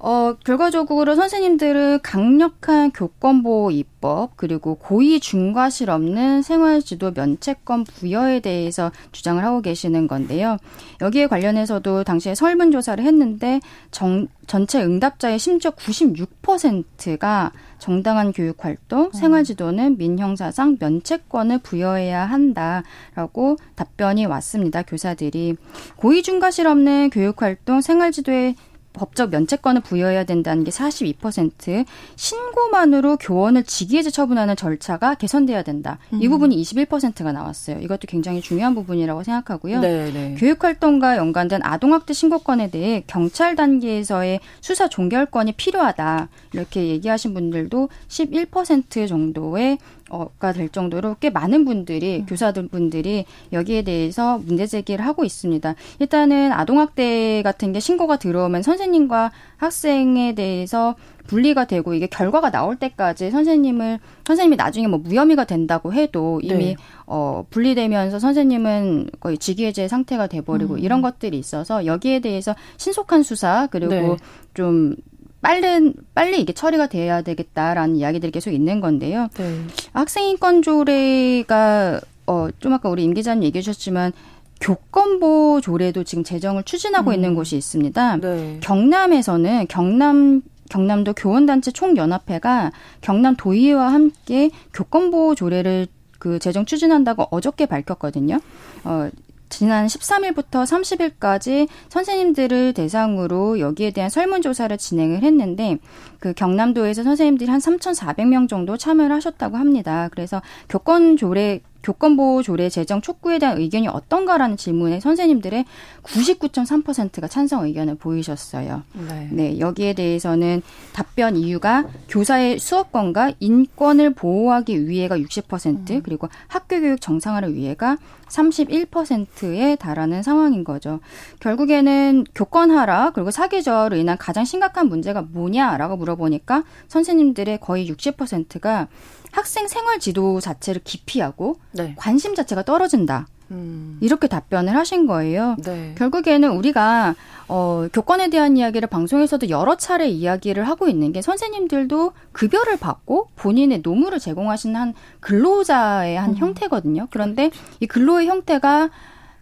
[0.00, 9.42] 어, 결과적으로 선생님들은 강력한 교권보호 입법, 그리고 고의 중과실 없는 생활지도 면책권 부여에 대해서 주장을
[9.42, 10.56] 하고 계시는 건데요.
[11.00, 19.12] 여기에 관련해서도 당시에 설문조사를 했는데, 정, 전체 응답자의 심지어 96%가 정당한 교육 활동, 음.
[19.12, 24.82] 생활 지도는 민형사상 면책권을 부여해야 한다라고 답변이 왔습니다.
[24.82, 25.56] 교사들이
[25.96, 28.54] 고의 중과실 없는 교육 활동, 생활 지도에
[28.98, 35.98] 법적 면책권을 부여해야 된다는 게 42%, 신고만으로 교원을 직위해제 처분하는 절차가 개선돼야 된다.
[36.12, 36.22] 음.
[36.22, 37.78] 이 부분이 21%가 나왔어요.
[37.78, 39.80] 이것도 굉장히 중요한 부분이라고 생각하고요.
[39.80, 40.34] 네, 네.
[40.38, 46.28] 교육활동과 연관된 아동학대 신고권에 대해 경찰 단계에서의 수사 종결권이 필요하다.
[46.52, 49.78] 이렇게 얘기하신 분들도 11% 정도의
[50.08, 52.26] 어가 될 정도로 꽤 많은 분들이 음.
[52.26, 55.74] 교사들 분들이 여기에 대해서 문제 제기를 하고 있습니다.
[55.98, 60.94] 일단은 아동학대 같은 게 신고가 들어오면 선생님과 학생에 대해서
[61.28, 66.76] 분리가 되고 이게 결과가 나올 때까지 선생님을 선생님이 나중에 뭐 무혐의가 된다고 해도 이미 네.
[67.06, 70.78] 어 분리되면서 선생님은 거의 직위해제 상태가 돼 버리고 음.
[70.78, 74.16] 이런 것들이 있어서 여기에 대해서 신속한 수사 그리고 네.
[74.54, 74.96] 좀
[75.40, 79.28] 빠른 빨리 이게 처리가 돼야 되겠다라는 이야기들이 계속 있는 건데요.
[79.36, 79.60] 네.
[79.92, 84.12] 학생인권 조례가 어 좀 아까 우리 임 기자님 얘기해 주셨지만
[84.60, 87.14] 교권보 조례도 지금 제정을 추진하고 음.
[87.14, 88.16] 있는 곳이 있습니다.
[88.16, 88.58] 네.
[88.62, 95.86] 경남에서는 경남 경남도 교원단체 총연합회가 경남 도의회와 함께 교권보 조례를
[96.18, 98.40] 그 제정 추진한다고 어저께 밝혔거든요.
[98.84, 99.08] 어,
[99.48, 105.78] 지난 13일부터 30일까지 선생님들을 대상으로 여기에 대한 설문조사를 진행을 했는데
[106.20, 110.08] 그 경남도에서 선생님들이 한 3,400명 정도 참여를 하셨다고 합니다.
[110.10, 115.64] 그래서 교권 조례 교권보호 조례 제정 촉구에 대한 의견이 어떤가라는 질문에 선생님들의
[116.02, 118.82] 99.3%가 찬성 의견을 보이셨어요.
[119.08, 119.28] 네.
[119.30, 119.58] 네.
[119.58, 120.62] 여기에 대해서는
[120.92, 126.00] 답변 이유가 교사의 수업권과 인권을 보호하기 위해가 60% 음.
[126.02, 127.96] 그리고 학교 교육 정상화를 위해가
[128.28, 131.00] 31%에 달하는 상황인 거죠.
[131.40, 138.88] 결국에는 교권 하락 그리고 사계절로 인한 가장 심각한 문제가 뭐냐라고 물어보니까 선생님들의 거의 60%가
[139.30, 141.94] 학생 생활 지도 자체를 기피하고 네.
[141.96, 143.26] 관심 자체가 떨어진다.
[143.50, 143.98] 음.
[144.00, 145.56] 이렇게 답변을 하신 거예요.
[145.64, 145.94] 네.
[145.96, 147.14] 결국에는 우리가
[147.48, 153.80] 어, 교권에 대한 이야기를 방송에서도 여러 차례 이야기를 하고 있는 게 선생님들도 급여를 받고 본인의
[153.82, 156.36] 노무를 제공하시는 한 근로자의 한 음.
[156.36, 157.08] 형태거든요.
[157.10, 158.90] 그런데 이 근로의 형태가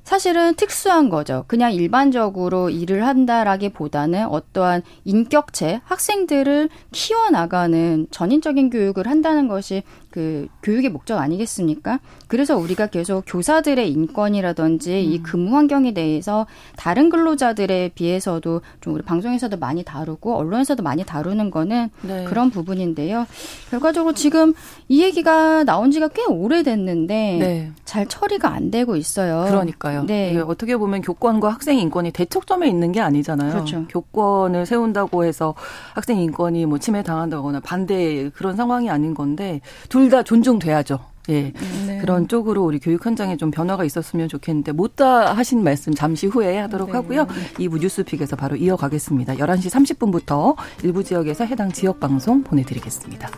[0.07, 1.45] 사실은 특수한 거죠.
[1.49, 9.83] 그냥 일반적으로 일을 한다라기보다는 어떠한 인격체, 학생들을 키워나가는 전인적인 교육을 한다는 것이
[10.17, 12.01] 그 교육의 목적 아니겠습니까?
[12.27, 15.13] 그래서 우리가 계속 교사들의 인권이라든지 음.
[15.13, 21.51] 이 근무 환경에 대해서 다른 근로자들에 비해서도 좀 우리 방송에서도 많이 다루고 언론에서도 많이 다루는
[21.51, 22.25] 거는 네.
[22.25, 23.27] 그런 부분인데요.
[23.69, 24.55] 결과적으로 지금
[24.89, 27.73] 이 얘기가 나온 지가 꽤 오래됐는데 네.
[27.85, 29.45] 잘 처리가 안 되고 있어요.
[29.51, 30.07] 그러니까요.
[30.07, 30.35] 네.
[30.39, 33.53] 어떻게 보면 교권과 학생 인권이 대척점에 있는 게 아니잖아요.
[33.53, 33.85] 그렇죠.
[33.91, 35.55] 교권을 세운다고 해서
[35.93, 41.01] 학생 인권이 뭐 침해당한다거나 반대 그런 상황이 아닌 건데 둘둘 다 존중돼야죠.
[41.31, 41.53] 예.
[41.87, 41.99] 네.
[41.99, 46.89] 그런 쪽으로 우리 교육 현장에 좀 변화가 있었으면 좋겠는데 못다 하신 말씀 잠시 후에 하도록
[46.89, 46.93] 네.
[46.95, 47.27] 하고요.
[47.59, 49.35] 이부 뉴스픽에서 바로 이어가겠습니다.
[49.35, 53.29] 11시 30분부터 일부 지역에서 해당 지역 방송 보내드리겠습니다.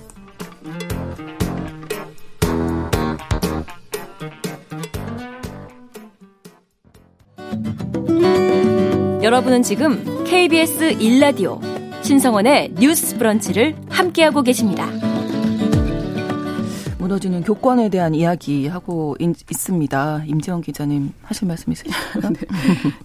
[9.23, 11.61] 여러분은 지금 KBS 1라디오
[12.03, 14.91] 신성원의 뉴스 브런치를 함께하고 계십니다.
[17.09, 20.23] 무너지는 교권에 대한 이야기 하고 있 습니다.
[20.27, 22.33] 임지영 기자님 하실 말씀 있으실까요?
[22.33, 22.41] 네.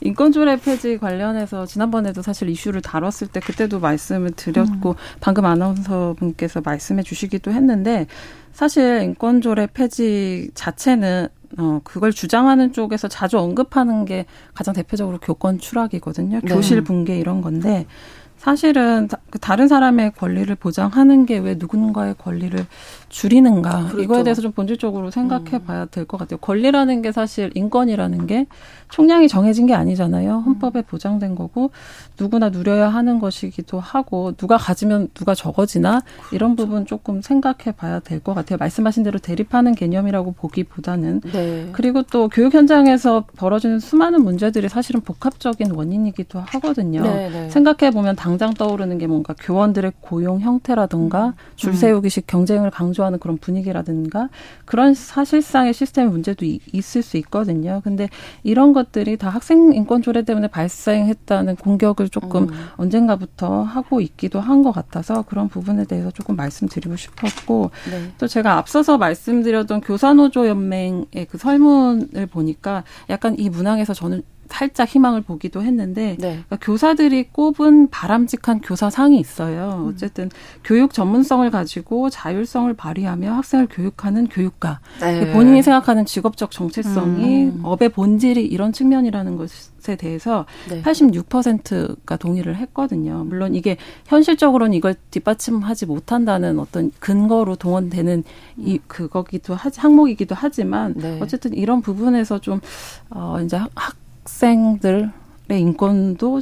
[0.02, 4.96] 인권조례 폐지 관련해서 지난번에도 사실 이슈를 다뤘을 때 그때도 말씀을 드렸고 음.
[5.22, 8.08] 방금 아나운서 분께서 말씀해 주시기도 했는데
[8.52, 16.42] 사실 인권조례 폐지 자체는 어, 그걸 주장하는 쪽에서 자주 언급하는 게 가장 대표적으로 교권 추락이거든요.
[16.44, 16.54] 네.
[16.54, 17.86] 교실 붕괴 이런 건데
[18.44, 22.66] 사실은 그 다른 사람의 권리를 보장하는 게 왜 누군가의 권리를
[23.14, 24.02] 줄이는가 그렇죠.
[24.02, 25.66] 이거에 대해서 좀 본질적으로 생각해 음.
[25.66, 26.38] 봐야 될 것 같아요.
[26.40, 28.48] 권리라는 게 사실 인권이라는 게
[28.90, 30.40] 총량이 정해진 게 아니잖아요.
[30.40, 30.84] 헌법에 음.
[30.88, 31.70] 보장된 거고
[32.20, 36.36] 누구나 누려야 하는 것이기도 하고 누가 가지면 누가 적어지나 그렇죠.
[36.36, 38.58] 이런 부분 조금 생각해 봐야 될 것 같아요.
[38.58, 41.70] 말씀하신 대로 대립하는 개념이라고 보기보다는 네.
[41.74, 47.02] 그리고 또 교육 현장에서 벌어지는 수많은 문제들이 사실은 복합적인 원인이기도 하거든요.
[47.04, 47.50] 네, 네.
[47.50, 51.34] 생각해 보면 당장 떠오르는 게 뭔가 교원들의 고용 형태라든가 음.
[51.56, 54.30] 줄 세우기식 경쟁을 강조 하는 그런 분위기라든가
[54.66, 57.82] 그런 사실상의 시스템 문제도 있을 수 있거든요.
[57.84, 58.08] 근데
[58.44, 62.50] 이런 것 것들이 다 학생 인권 조례 때문에 발생했다는 공격을 조금 음.
[62.78, 68.12] 언젠가부터 하고 있기도 한 것 같아서 그런 부분에 대해서 조금 말씀드리고 싶었고 네.
[68.18, 75.22] 또 제가 앞서서 말씀드렸던 교사노조 연맹의 그 설문을 보니까 약간 이 문항에서 저는 살짝 희망을
[75.22, 76.44] 보기도 했는데 네.
[76.46, 79.86] 그러니까 교사들이 꼽은 바람직한 교사상이 있어요.
[79.86, 79.94] 음.
[79.94, 80.30] 어쨌든
[80.64, 84.80] 교육 전문성을 가지고 자율성을 발휘하며 학생을 교육하는 교육가.
[85.02, 85.34] 네.
[85.34, 87.62] 본인이 생각하는 직업적 정체성이 음.
[87.64, 90.82] 업의 본질이 이런 측면이라는 것에 대해서 네.
[90.84, 93.24] 86%가 동의를 했거든요.
[93.26, 98.24] 물론 이게 현실적으로는 이걸 뒷받침하지 못한다는 어떤 근거로 동원되는
[98.58, 101.20] 이 그거기도 하지 항목이기도 하지만 네.
[101.22, 102.62] 어쨌든 이런 부분에서 좀
[103.10, 105.12] 어 이제 학 학생들의
[105.50, 106.42] 인권도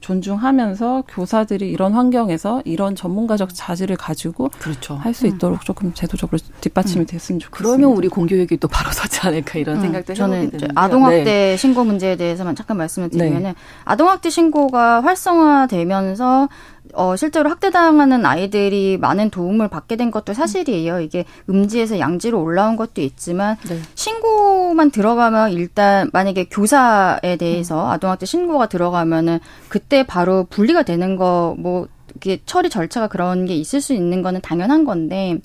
[0.00, 4.96] 존중하면서 교사들이 이런 환경에서 이런 전문가적 자질을 가지고 그렇죠.
[4.96, 5.64] 할수 있도록 음.
[5.64, 7.06] 조금 제도적으로 뒷받침이 음.
[7.06, 7.76] 됐으면 좋겠습니다.
[7.76, 9.80] 그러면 우리 공교육이 또 바로 서지 않을까 이런 음.
[9.80, 11.56] 생각도 저는 아동학대 네.
[11.56, 13.54] 신고 문제에 대해서만 잠깐 말씀을 드리면은 네.
[13.84, 16.48] 아동학대 신고가 활성화되면서
[16.94, 21.00] 어, 실제로 학대당하는 아이들이 많은 도움을 받게 된 것도 사실이에요.
[21.00, 23.78] 이게 음지에서 양지로 올라온 것도 있지만 네.
[23.94, 27.90] 신고만 들어가면 일단 만약에 교사에 대해서 음.
[27.90, 33.94] 아동학대 신고가 들어가면은 그때 바로 분리가 되는 거뭐 이게 처리 절차가 그런 게 있을 수
[33.94, 35.38] 있는 거는 당연한 건데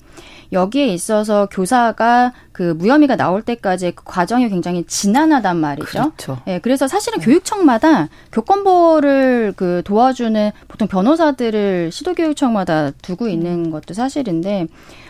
[0.52, 5.86] 여기에 있어서 교사가 그 무혐의가 나올 때까지 그 과정이 굉장히 지난하단 말이죠.
[5.86, 6.38] 그렇죠.
[6.48, 7.24] 예, 그래서 사실은 네.
[7.24, 14.66] 교육청마다 교권보호를 그 도와주는 보통 변호사들을 시도교육청마다 두고 있는 것도 사실인데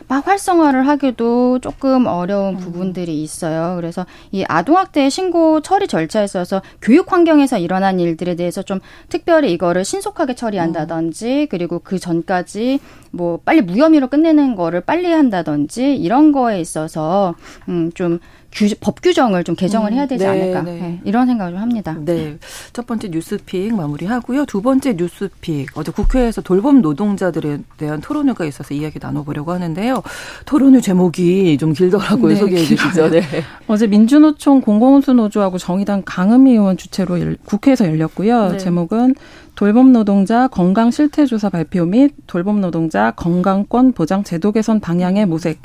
[0.09, 2.59] 막 활성화를 하기도 조금 어려운 음.
[2.59, 3.77] 부분들이 있어요.
[3.77, 9.85] 그래서 이 아동학대 신고 처리 절차에 있어서 교육 환경에서 일어난 일들에 대해서 좀 특별히 이거를
[9.85, 11.47] 신속하게 처리한다든지 음.
[11.51, 12.81] 그리고 그 전까지
[13.11, 17.35] 뭐 빨리 무혐의로 끝내는 거를 빨리 한다든지 이런 거에 있어서
[17.69, 18.19] 음 좀
[18.51, 20.81] 규, 법 규정을 좀 개정을 해야 되지 음, 네, 않을까 네.
[20.81, 21.97] 네, 이런 생각을 좀 합니다.
[22.01, 22.39] 네,
[22.73, 24.47] 첫 번째 뉴스픽 마무리하고요.
[24.47, 30.03] 두 번째 뉴스픽 어제 국회에서 돌봄 노동자들에 대한 토론회가 있어서 이야기 나눠보려고 하는데요.
[30.47, 32.29] 토론회 제목이 좀 길더라고요.
[32.29, 33.11] 네, 소개해 주시죠.
[33.11, 33.23] 네.
[33.67, 38.53] 어제 민주노총 공공운수 노조하고 정의당 강은미 의원 주최로 국회에서 열렸고요.
[38.53, 38.59] 네.
[38.59, 39.15] 제목은
[39.57, 45.61] 돌봄 노동자 건강 실태 조사 발표 및 돌봄 노동자 건강권 보장 제도 개선 방향의 모색.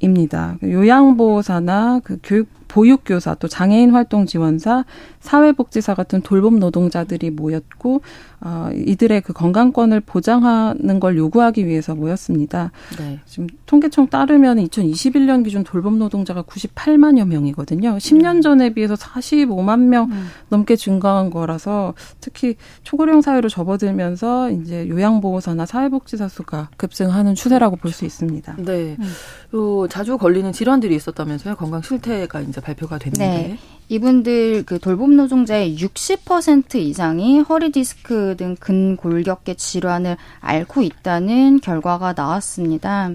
[0.00, 0.56] 입니다.
[0.62, 4.84] 요양보호사나 그 교육 보육교사 또 장애인 활동 지원사
[5.18, 8.00] 사회복지사 같은 돌봄 노동자들이 모였고
[8.42, 12.70] 어, 이들의 그 건강권을 보장하는 걸 요구하기 위해서 모였습니다.
[12.96, 13.18] 네.
[13.26, 17.96] 지금 통계청 따르면 2021년 기준 돌봄 노동자가 98만여 명이거든요.
[17.98, 18.40] 10년 음.
[18.40, 20.28] 전에 비해서 45만 명 음.
[20.48, 28.04] 넘게 증가한 거라서 특히 초고령 사회로 접어들면서 이제 요양보호사나 사회복지사 수가 급증하는 추세라고 볼 수
[28.04, 28.54] 있습니다.
[28.58, 28.96] 네.
[29.00, 29.10] 음.
[29.54, 31.56] 요 자주 걸리는 질환들이 있었다면서요.
[31.56, 33.26] 건강 실태가 이제 발표가 됐는데.
[33.26, 33.58] 네.
[33.90, 43.10] 이분들 그 돌봄 노동자의 60% 이상이 허리 디스크 등 근골격계 질환을 앓고 있다는 결과가 나왔습니다.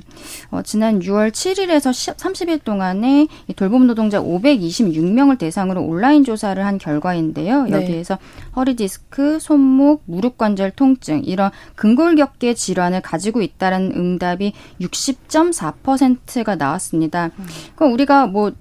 [0.52, 7.64] 어, 지난 6월 7일에서 30일 동안에 이 돌봄 노동자 526명을 대상으로 온라인 조사를 한 결과인데요.
[7.64, 7.72] 네.
[7.72, 8.52] 여기에서 네.
[8.58, 17.28] 허리 디스크, 손목, 무릎 관절 통증 이런 근골격계 질환을 가지고 있다는 응답이 60.4%가 나왔습니다.
[17.40, 17.46] 음.
[17.76, 18.52] 그럼 우리가 뭐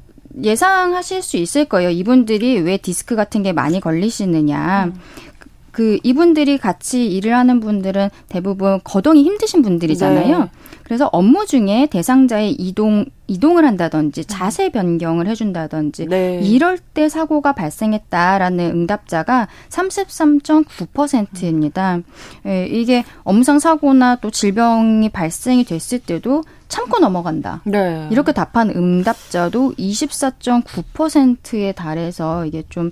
[0.42, 1.90] 예상하실 수 있을 거예요.
[1.90, 4.86] 이분들이 왜 디스크 같은 게 많이 걸리시느냐.
[4.86, 5.00] 음.
[5.70, 10.38] 그 이분들이 같이 일을 하는 분들은 대부분 거동이 힘드신 분들이잖아요.
[10.38, 10.50] 네.
[10.84, 14.24] 그래서 업무 중에 대상자의 이동 이동을 한다든지 음.
[14.26, 16.40] 자세 변경을 해준다든지 네.
[16.42, 22.00] 이럴 때 사고가 발생했다라는 응답자가 33.9%입니다.
[22.46, 27.62] 예, 이게 엄상 사고나 또 질병이 발생이 됐을 때도 참고 넘어간다.
[27.64, 28.06] 네.
[28.10, 32.90] 이렇게 답한 응답자도 24.9%에 달해서 이게 좀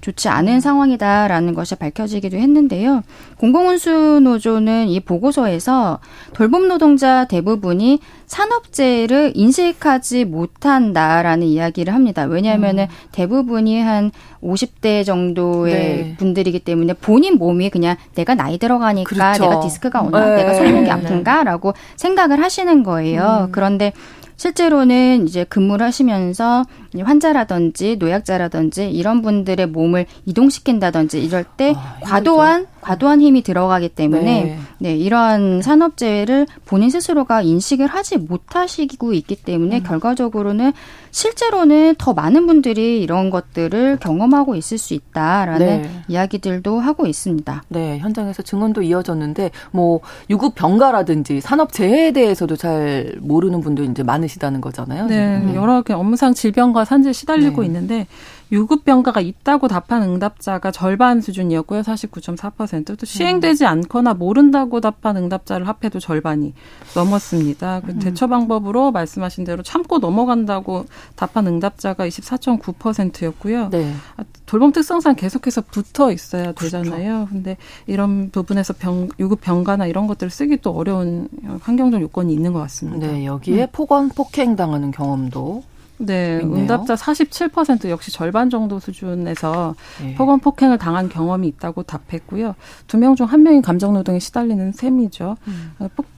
[0.00, 3.02] 좋지 않은 상황이다라는 것이 밝혀지기도 했는데요.
[3.38, 6.00] 공공운수 노조는 이 보고서에서
[6.34, 12.24] 돌봄 노동자 대부분이 산업재해를 인식하지 못한다라는 이야기를 합니다.
[12.24, 13.08] 왜냐하면은 음.
[13.12, 14.10] 대부분이 한
[14.42, 16.14] 50대 정도의 네.
[16.18, 19.44] 분들이기 때문에 본인 몸이 그냥 내가 나이 들어가니까 그렇죠.
[19.44, 20.36] 내가 디스크가 오나 네.
[20.36, 23.46] 내가 손목이 아픈가라고 생각을 하시는 거예요.
[23.46, 23.52] 음.
[23.52, 23.94] 그런데
[24.36, 26.64] 실제로는 이제 근무를 하시면서
[27.00, 34.58] 환자라든지 노약자라든지 이런 분들의 몸을 이동시킨다든지 이럴 때 아, 과도한 과도한 힘이 들어가기 때문에 네.
[34.78, 39.82] 네, 이러한 산업재해를 본인 스스로가 인식을 하지 못하시고 있기 때문에 음.
[39.84, 40.72] 결과적으로는
[41.12, 45.90] 실제로는 더 많은 분들이 이런 것들을 경험하고 있을 수 있다라는 네.
[46.08, 47.62] 이야기들도 하고 있습니다.
[47.68, 55.06] 네, 현장에서 증언도 이어졌는데 뭐 유급 병가라든지 산업재해에 대해서도 잘 모르는 분도 이제 많으시다는 거잖아요.
[55.06, 55.54] 네, 네.
[55.54, 57.66] 여러 개 업무상 질병과 산재 시달리고 네.
[57.66, 58.06] 있는데
[58.52, 61.80] 유급 병가가 있다고 답한 응답자가 절반 수준이었고요.
[61.80, 62.98] 49.4%.
[62.98, 66.52] 또 시행되지 않거나 모른다고 답한 응답자를 합해도 절반이
[66.94, 67.80] 넘었습니다.
[67.80, 67.98] 그 음.
[67.98, 70.84] 대처 방법으로 말씀하신 대로 참고 넘어간다고
[71.16, 73.70] 답한 응답자가 24.9%였고요.
[73.70, 73.94] 네.
[74.18, 76.82] 아, 돌봄 특성상 계속해서 붙어 있어야 그렇죠.
[76.82, 77.14] 되잖아요.
[77.14, 77.28] 그렇죠.
[77.30, 81.28] 근데 이런 부분에서 병, 유급 병가나 이런 것들을 쓰기 또 어려운
[81.62, 83.06] 환경적 요건이 있는 것 같습니다.
[83.06, 83.66] 네, 여기에 음.
[83.72, 85.62] 폭언 폭행 당하는 경험도
[85.98, 86.56] 네, 있네요.
[86.62, 90.14] 응답자 47% 역시 절반 정도 수준에서 네.
[90.16, 92.54] 폭언 폭행을 당한 경험이 있다고 답했고요.
[92.88, 95.36] 두 명 중 한 명이 감정 노동에 시달리는 셈이죠.
[95.46, 95.72] 음.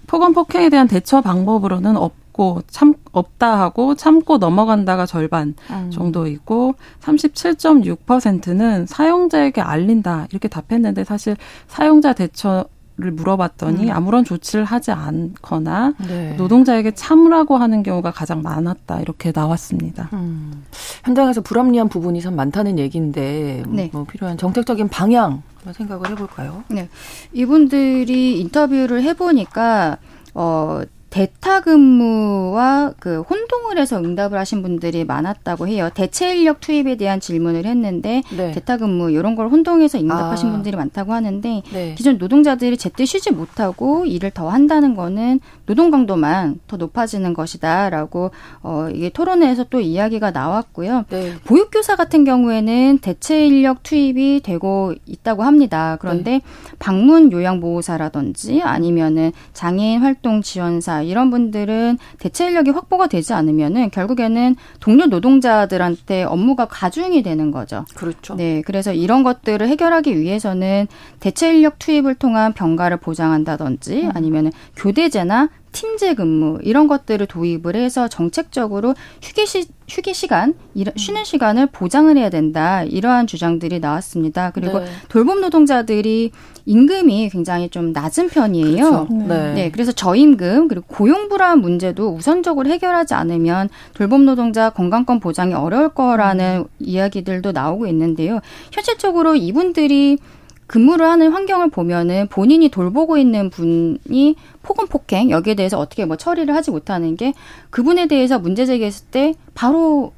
[0.06, 5.90] 폭언 폭행에 대한 대처 방법으로는 없고 참 없다 하고 참고 넘어간다가 절반 음.
[5.90, 11.36] 정도이고 37.6%는 사용자에게 알린다 이렇게 답했는데 사실
[11.68, 12.64] 사용자 대처
[12.96, 13.90] 를 물어봤더니 음.
[13.90, 16.34] 아무런 조치를 하지 않거나 네.
[16.36, 20.10] 노동자에게 참으라고 하는 경우가 가장 많았다 이렇게 나왔습니다.
[20.12, 20.64] 음.
[21.02, 23.90] 현장에서 불합리한 부분이 참 많다는 얘기인데 네.
[23.92, 26.62] 뭐 필요한 정책적인 방향 생각을 해볼까요?
[26.68, 26.88] 네,
[27.32, 29.98] 이분들이 인터뷰를 해보니까
[30.34, 30.82] 어
[31.14, 35.88] 대타 근무와 그 혼동을 해서 응답을 하신 분들이 많았다고 해요.
[35.94, 38.50] 대체 인력 투입에 대한 질문을 했는데 네.
[38.50, 40.52] 대타 근무 이런 걸 혼동해서 응답하신 아.
[40.52, 41.94] 분들이 많다고 하는데 네.
[41.94, 48.32] 기존 노동자들이 제때 쉬지 못하고 일을 더 한다는 거는 노동 강도만 더 높아지는 것이다라고
[48.64, 51.04] 어 이게 토론회에서 또 이야기가 나왔고요.
[51.10, 51.34] 네.
[51.44, 55.96] 보육교사 같은 경우에는 대체 인력 투입이 되고 있다고 합니다.
[56.00, 56.40] 그런데 네.
[56.80, 64.56] 방문 요양 보호사라든지 아니면은 장애인 활동 지원사 이런 분들은 대체 인력이 확보가 되지 않으면은 결국에는
[64.80, 67.84] 동료 노동자들한테 업무가 가중이 되는 거죠.
[67.94, 68.34] 그렇죠.
[68.34, 70.86] 네, 그래서 이런 것들을 해결하기 위해서는
[71.20, 74.10] 대체 인력 투입을 통한 병가를 보장한다든지 음.
[74.14, 80.54] 아니면은 교대제나 팀제 근무 이런 것들을 도입을 해서 정책적으로 휴게 시 휴게 시간
[80.96, 84.50] 쉬는 시간을 보장을 해야 된다 이러한 주장들이 나왔습니다.
[84.54, 84.86] 그리고 네.
[85.08, 86.30] 돌봄 노동자들이
[86.64, 89.06] 임금이 굉장히 좀 낮은 편이에요.
[89.06, 89.08] 그렇죠.
[89.10, 89.52] 네.
[89.52, 89.70] 네.
[89.70, 96.64] 그래서 저임금 그리고 고용 불안 문제도 우선적으로 해결하지 않으면 돌봄 노동자 건강권 보장이 어려울 거라는
[96.64, 96.64] 음.
[96.78, 98.40] 이야기들도 나오고 있는데요.
[98.72, 100.18] 현실적으로 이분들이
[100.66, 106.54] 근무를 하는 환경을 보면은 본인이 돌보고 있는 분이 폭언 폭행 여기에 대해서 어떻게 뭐 처리를
[106.54, 107.34] 하지 못하는 게
[107.70, 110.12] 그분에 대해서 문제 제기했을 때 바로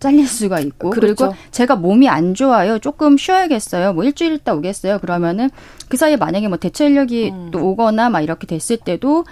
[0.00, 1.14] 잘릴 수가 있고 그렇죠.
[1.14, 5.48] 그리고 제가 몸이 안 좋아요 조금 쉬어야겠어요 뭐 일주일 있다 오겠어요 그러면은
[5.88, 7.50] 그 사이에 만약에 뭐 대체 인력이 음.
[7.52, 9.24] 또 오거나 막 이렇게 됐을 때도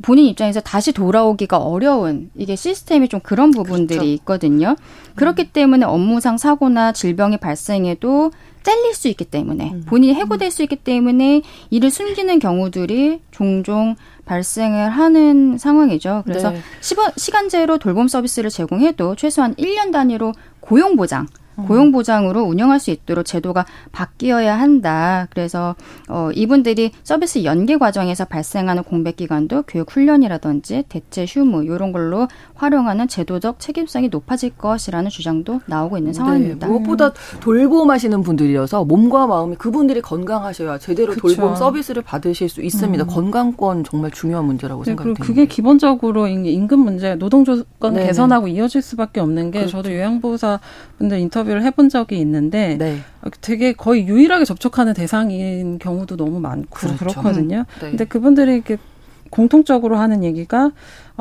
[0.00, 4.12] 본인 입장에서 다시 돌아오기가 어려운 이게 시스템이 좀 그런 부분들이 그렇죠.
[4.14, 4.76] 있거든요.
[5.16, 8.30] 그렇기 때문에 업무상 사고나 질병이 발생해도
[8.62, 9.84] 잘릴 수 있기 때문에 음.
[9.86, 16.22] 본인이 해고될 수 있기 때문에 이를 숨기는 경우들이 종종 발생을 하는 상황이죠.
[16.24, 16.60] 그래서 네.
[17.16, 21.41] 시간제로 돌봄 서비스를 제공해도 최소한 1년 단위로 고용 보장 음.
[21.66, 25.26] 고용 보장으로 운영할 수 있도록 제도가 바뀌어야 한다.
[25.30, 25.74] 그래서
[26.08, 33.08] 어 이분들이 서비스 연계 과정에서 발생하는 공백 기간도 교육 훈련이라든지 대체 휴무 이런 걸로 활용하는
[33.08, 36.66] 제도적 책임성이 높아질 것이라는 주장도 나오고 있는 네, 상황입니다.
[36.66, 41.28] 네, 무엇보다 돌봄하시는 분들이어서 몸과 마음이 그분들이 건강하셔야 제대로 그쵸.
[41.28, 43.04] 돌봄 서비스를 받으실 수 있습니다.
[43.04, 43.06] 음.
[43.06, 45.24] 건강권 정말 중요한 문제라고 네, 생각됩니다.
[45.24, 48.06] 그게 기본적으로 임금 문제, 노동 조건 네.
[48.06, 49.78] 개선하고 이어질 수밖에 없는 게 그렇죠.
[49.78, 50.60] 저도 요양보호사
[50.98, 52.98] 분들 인터뷰를 해본 적이 있는데 네.
[53.40, 56.96] 되게 거의 유일하게 접촉하는 대상인 경우도 너무 많고 그렇죠.
[56.96, 57.90] 그렇거든요 네.
[57.90, 58.76] 근데 그분들이 이렇게
[59.30, 60.72] 공통적으로 하는 얘기가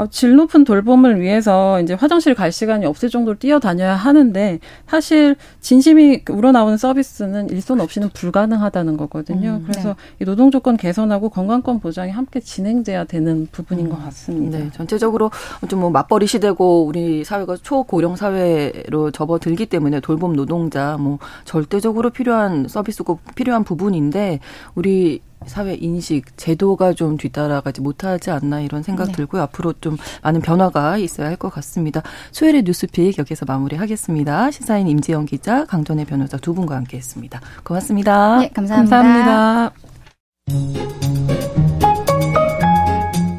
[0.02, 6.24] 어, 질 높은 돌봄을 위해서 이제 화장실 갈 시간이 없을 정도로 뛰어다녀야 하는데 사실 진심이
[6.30, 9.60] 우러나오는 서비스는 일손 없이는 불가능하다는 거거든요.
[9.62, 9.96] 음, 그래서 네.
[10.22, 14.58] 이 노동 조건 개선하고 건강권 보장이 함께 진행돼야 되는 부분인 음, 것 같습니다.
[14.58, 15.30] 네, 전체적으로
[15.68, 22.68] 좀 뭐 맞벌이 시대고 우리 사회가 초고령 사회로 접어들기 때문에 돌봄 노동자 뭐 절대적으로 필요한
[22.68, 24.40] 서비스고 필요한 부분인데
[24.76, 29.14] 우리 사회 인식, 제도가 좀 뒤따라가지 못하지 않나 이런 생각 네.
[29.14, 29.42] 들고요.
[29.42, 32.04] 앞으로 좀 많은 변화가 있어야 할 것 같습니다.
[32.32, 34.52] 수요일의 뉴스픽 여기서 마무리하겠습니다.
[34.52, 37.42] 시사인 임지영 기자, 강전의 변호사 두 분과 함께했습니다.
[37.64, 38.40] 고맙습니다.
[38.40, 38.98] 네, 감사합니다.
[39.02, 39.72] 감사합니다.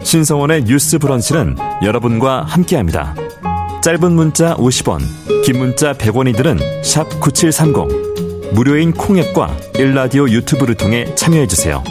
[0.03, 3.15] 신성원의 뉴스 브런치는 여러분과 함께합니다.
[3.83, 5.01] 짧은 문자 50원,
[5.45, 6.59] 긴 문자 100원이들은
[7.21, 8.12] 9730.
[8.53, 11.83] 무료인 콩앱과 일라디오 유튜브를 통해 참여해주세요.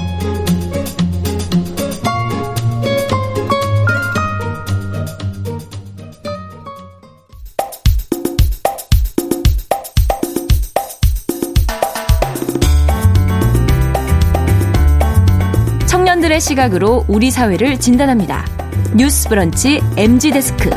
[15.87, 18.45] 청년들의 시각으로 우리 사회를 진단합니다.
[18.95, 20.69] 뉴스 브런치 MZ 데스크.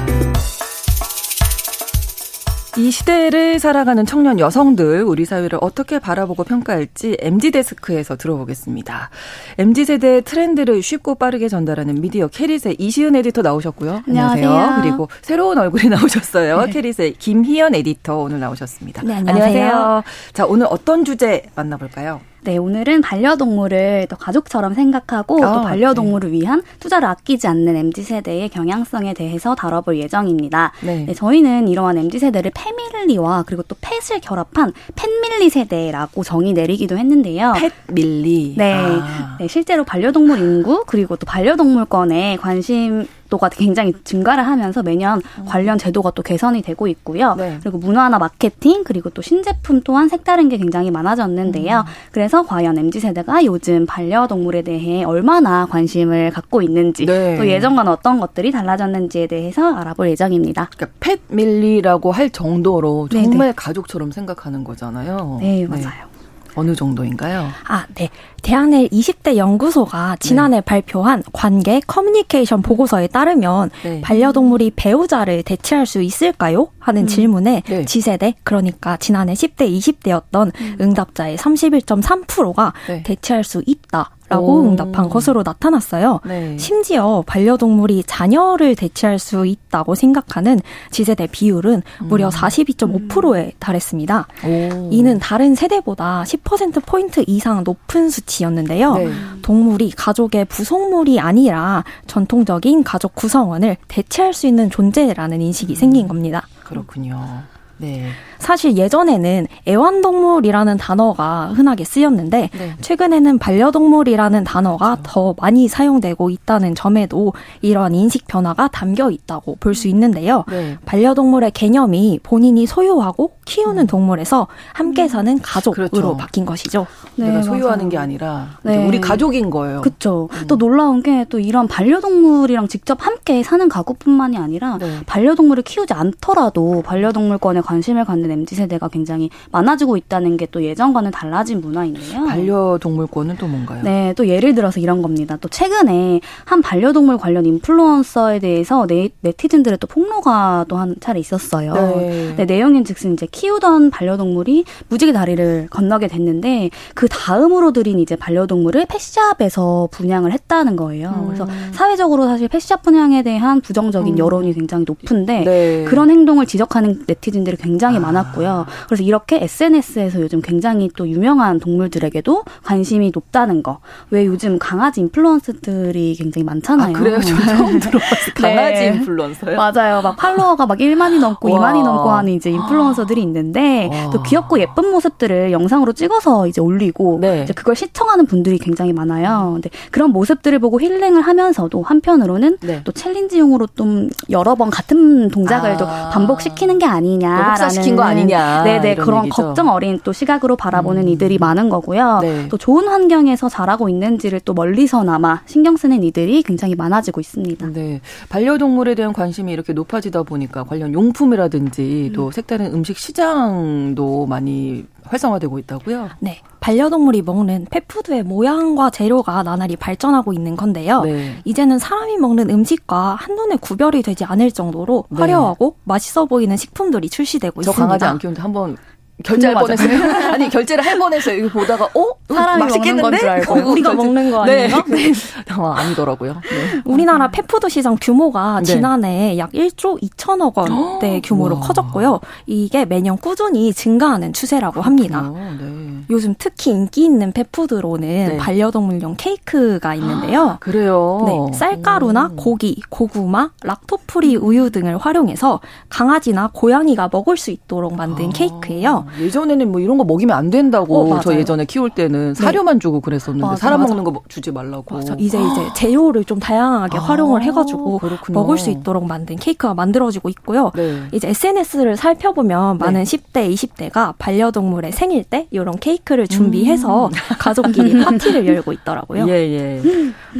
[2.76, 9.10] 이 시대를 살아가는 청년 여성들 우리 사회를 어떻게 바라보고 평가할지 MZ 데스크에서 들어보겠습니다.
[9.58, 14.02] MZ 세대의 트렌드를 쉽고 빠르게 전달하는 미디어 캐릿의 이시은 에디터 나오셨고요.
[14.08, 14.48] 안녕하세요.
[14.50, 14.82] 안녕하세요.
[14.82, 16.62] 그리고 새로운 얼굴이 나오셨어요.
[16.66, 16.72] 네.
[16.72, 19.02] 캐릿의 김희연 에디터 오늘 나오셨습니다.
[19.04, 19.44] 네, 안녕하세요.
[19.46, 20.02] 안녕하세요.
[20.32, 22.20] 자, 오늘 어떤 주제 만나볼까요?
[22.44, 26.38] 네, 오늘은 반려동물을 또 가족처럼 생각하고 아, 또 반려동물을 네.
[26.40, 30.72] 위한 투자를 아끼지 않는 MZ세대의 경향성에 대해서 다뤄볼 예정입니다.
[30.82, 31.06] 네.
[31.06, 37.54] 네, 저희는 이러한 MZ세대를 패밀리와 그리고 또 펫을 결합한 펫밀리 세대라고 정의 내리기도 했는데요.
[37.86, 38.56] 펫밀리.
[38.58, 39.36] 네, 아.
[39.40, 45.44] 네, 실제로 반려동물 인구 그리고 또 반려동물권에 관심 도가 굉장히 증가를 하면서 매년 음.
[45.46, 47.34] 관련 제도가 또 개선이 되고 있고요.
[47.34, 47.58] 네.
[47.62, 51.80] 그리고 문화나 마케팅 그리고 또 신제품 또한 색다른 게 굉장히 많아졌는데요.
[51.80, 51.84] 음.
[52.12, 57.36] 그래서 과연 mz 세대가 요즘 반려동물에 대해 얼마나 관심을 갖고 있는지 네.
[57.36, 60.68] 또 예전과는 어떤 것들이 달라졌는지에 대해서 알아볼 예정입니다.
[60.76, 63.52] 그러니까 펫밀리라고 할 정도로 정말 네네.
[63.56, 65.38] 가족처럼 생각하는 거잖아요.
[65.40, 66.13] 네, 맞아요.
[66.54, 67.48] 어느 정도인가요?
[67.66, 68.10] 아, 네.
[68.42, 70.60] 대한의 20대 연구소가 지난해 네.
[70.60, 74.00] 발표한 관계 커뮤니케이션 보고서에 따르면 네.
[74.02, 76.68] 반려동물이 배우자를 대체할 수 있을까요?
[76.78, 77.06] 하는 음.
[77.06, 77.84] 질문에 네.
[77.84, 80.76] 지세대 그러니까 지난해 10대 20대였던 음.
[80.80, 82.74] 응답자의 31.3%가
[83.04, 84.10] 대체할 수 있다.
[84.34, 84.68] 라고 오.
[84.68, 86.20] 응답한 것으로 나타났어요.
[86.24, 86.58] 네.
[86.58, 90.60] 심지어 반려동물이 자녀를 대체할 수 있다고 생각하는
[90.90, 92.08] 지세대 비율은 음.
[92.08, 94.26] 무려 42.5%에 달했습니다.
[94.44, 94.88] 오.
[94.90, 98.94] 이는 다른 세대보다 10%포인트 이상 높은 수치였는데요.
[98.94, 99.08] 네.
[99.42, 105.76] 동물이 가족의 부속물이 아니라 전통적인 가족 구성원을 대체할 수 있는 존재라는 인식이 음.
[105.76, 106.46] 생긴 겁니다.
[106.64, 107.42] 그렇군요.
[107.78, 108.06] 네.
[108.44, 112.72] 사실 예전에는 애완동물이라는 단어가 흔하게 쓰였는데 네.
[112.80, 115.02] 최근에는 반려동물이라는 단어가 그렇죠.
[115.02, 117.32] 더 많이 사용되고 있다는 점에도
[117.62, 120.44] 이러한 인식 변화가 담겨 있다고 볼 수 있는데요.
[120.48, 120.76] 네.
[120.84, 123.86] 반려동물의 개념이 본인이 소유하고 키우는 음.
[123.88, 125.08] 동물에서 함께 음.
[125.08, 126.16] 사는 가족으로 그렇죠.
[126.16, 126.86] 바뀐 것이죠.
[127.16, 127.88] 네, 내가 소유하는 맞아요.
[127.88, 128.86] 게 아니라 네.
[128.86, 129.80] 우리 가족인 거예요.
[129.80, 130.28] 그렇죠.
[130.32, 130.46] 음.
[130.46, 135.00] 또 놀라운 게 또 이런 반려동물이랑 직접 함께 사는 가구뿐만이 아니라 네.
[135.06, 141.60] 반려동물을 키우지 않더라도 반려동물권에 관심을 갖는 MZ 세대가 굉장히 많아지고 있다는 게 또 예전과는 달라진
[141.60, 142.26] 문화인데요.
[142.26, 143.82] 반려동물권은 또 뭔가요?
[143.82, 145.36] 네, 또 예를 들어서 이런 겁니다.
[145.40, 151.72] 또 최근에 한 반려동물 관련 인플루언서에 대해서 네, 네티즌들의 또 폭로가 또 한 차례 있었어요.
[151.74, 152.34] 네.
[152.36, 158.86] 네, 내용인 즉슨 이제 키우던 반려동물이 무지개 다리를 건너게 됐는데 그 다음으로 들인 이제 반려동물을
[158.86, 161.10] 펫샵에서 분양을 했다는 거예요.
[161.16, 161.26] 음.
[161.26, 164.18] 그래서 사회적으로 사실 펫샵 분양에 대한 부정적인 음.
[164.18, 165.84] 여론이 굉장히 높은데 네.
[165.84, 168.00] 그런 행동을 지적하는 네티즌들이 굉장히 아.
[168.00, 168.66] 많았고 요.
[168.86, 173.78] 그래서 이렇게 SNS에서 요즘 굉장히 또 유명한 동물들에게도 관심이 높다는 거.
[174.10, 176.96] 왜 요즘 강아지 인플루언서들이 굉장히 많잖아요.
[176.96, 177.20] 아, 그래요?
[177.20, 178.34] 저 처음 들어봤어요.
[178.34, 178.86] 강아지 네.
[178.94, 179.56] 인플루언서요?
[179.56, 180.02] 맞아요.
[180.02, 184.10] 막 팔로워가 막 1만이 넘고 2만이 넘고 하는 이제 인플루언서들이 있는데 와.
[184.10, 187.42] 또 귀엽고 예쁜 모습들을 영상으로 찍어서 이제 올리고 네.
[187.44, 189.50] 이제 그걸 시청하는 분들이 굉장히 많아요.
[189.54, 192.80] 근데 그런 모습들을 보고 힐링을 하면서도 한편으로는 네.
[192.84, 195.76] 또 챌린지용으로 좀 여러 번 같은 동작을 아.
[195.76, 198.64] 또 반복시키는 게 아니냐라는 거 아니냐.
[198.64, 199.42] 네네 그런 얘기죠.
[199.42, 201.08] 걱정 어린 또 시각으로 바라보는 음.
[201.08, 202.18] 이들이 많은 거고요.
[202.22, 202.48] 네.
[202.48, 207.66] 또 좋은 환경에서 자라고 있는지를 또 멀리서나마 신경 쓰는 이들이 굉장히 많아지고 있습니다.
[207.72, 212.12] 네 반려동물에 대한 관심이 이렇게 높아지다 보니까 관련 용품이라든지 음.
[212.14, 216.10] 또 색다른 음식 시장도 많이 활성화되고 있다고요?
[216.20, 216.40] 네.
[216.60, 221.02] 반려동물이 먹는 펫푸드의 모양과 재료가 나날이 발전하고 있는 건데요.
[221.02, 221.36] 네.
[221.44, 225.20] 이제는 사람이 먹는 음식과 한눈에 구별이 되지 않을 정도로 네.
[225.20, 227.76] 화려하고 맛있어 보이는 식품들이 출시되고 저 있습니다.
[227.76, 228.76] 저 강아지 안 키우는데 한번
[229.22, 230.02] 결제할 뻔했어요.
[230.34, 231.36] 아니 결제를 할 뻔했어요.
[231.38, 233.02] 이거 보다가 어 사람이 맛있겠는데?
[233.02, 234.82] 먹는 건줄 알고 우리가 먹는 거 아니에요?
[234.88, 235.12] 네.
[235.56, 236.32] 어, 아니더라고요.
[236.34, 236.82] 네.
[236.84, 238.64] 우리나라 pet food 시장 규모가 네.
[238.64, 241.60] 지난해 약 1조 2천억 원대 규모로 와.
[241.60, 242.20] 커졌고요.
[242.46, 245.30] 이게 매년 꾸준히 증가하는 추세라고 합니다.
[245.32, 246.04] 네.
[246.10, 248.36] 요즘 특히 인기 있는 pet food로는 네.
[248.36, 250.40] 반려동물용 케이크가 있는데요.
[250.42, 251.22] 아, 그래요.
[251.26, 252.36] 네, 쌀가루나 오.
[252.36, 258.30] 고기, 고구마, lacto-free 우유 등을 활용해서 강아지나 고양이가 먹을 수 있도록 만든 아.
[258.34, 259.03] 케이크예요.
[259.20, 262.42] 예전에는 뭐 이런 거 먹이면 안 된다고 어, 저 예전에 키울 때는 네.
[262.42, 262.78] 사료만 네.
[262.78, 263.94] 주고 그랬었는데 맞아, 사람 맞아.
[263.94, 264.94] 먹는 거 주지 말라고.
[264.94, 265.14] 맞아.
[265.18, 268.38] 이제 이제 재료를 좀 다양하게 아, 활용을 해가지고 그렇구나.
[268.38, 270.70] 먹을 수 있도록 만든 케이크가 만들어지고 있고요.
[270.74, 271.02] 네.
[271.12, 272.84] 이제 SNS를 살펴보면 네.
[272.84, 277.12] 많은 10대, 20대가 반려동물의 생일 때 이런 케이크를 준비해서 음.
[277.38, 279.26] 가족끼리 파티를 열고 있더라고요.
[279.28, 279.82] 예, 예.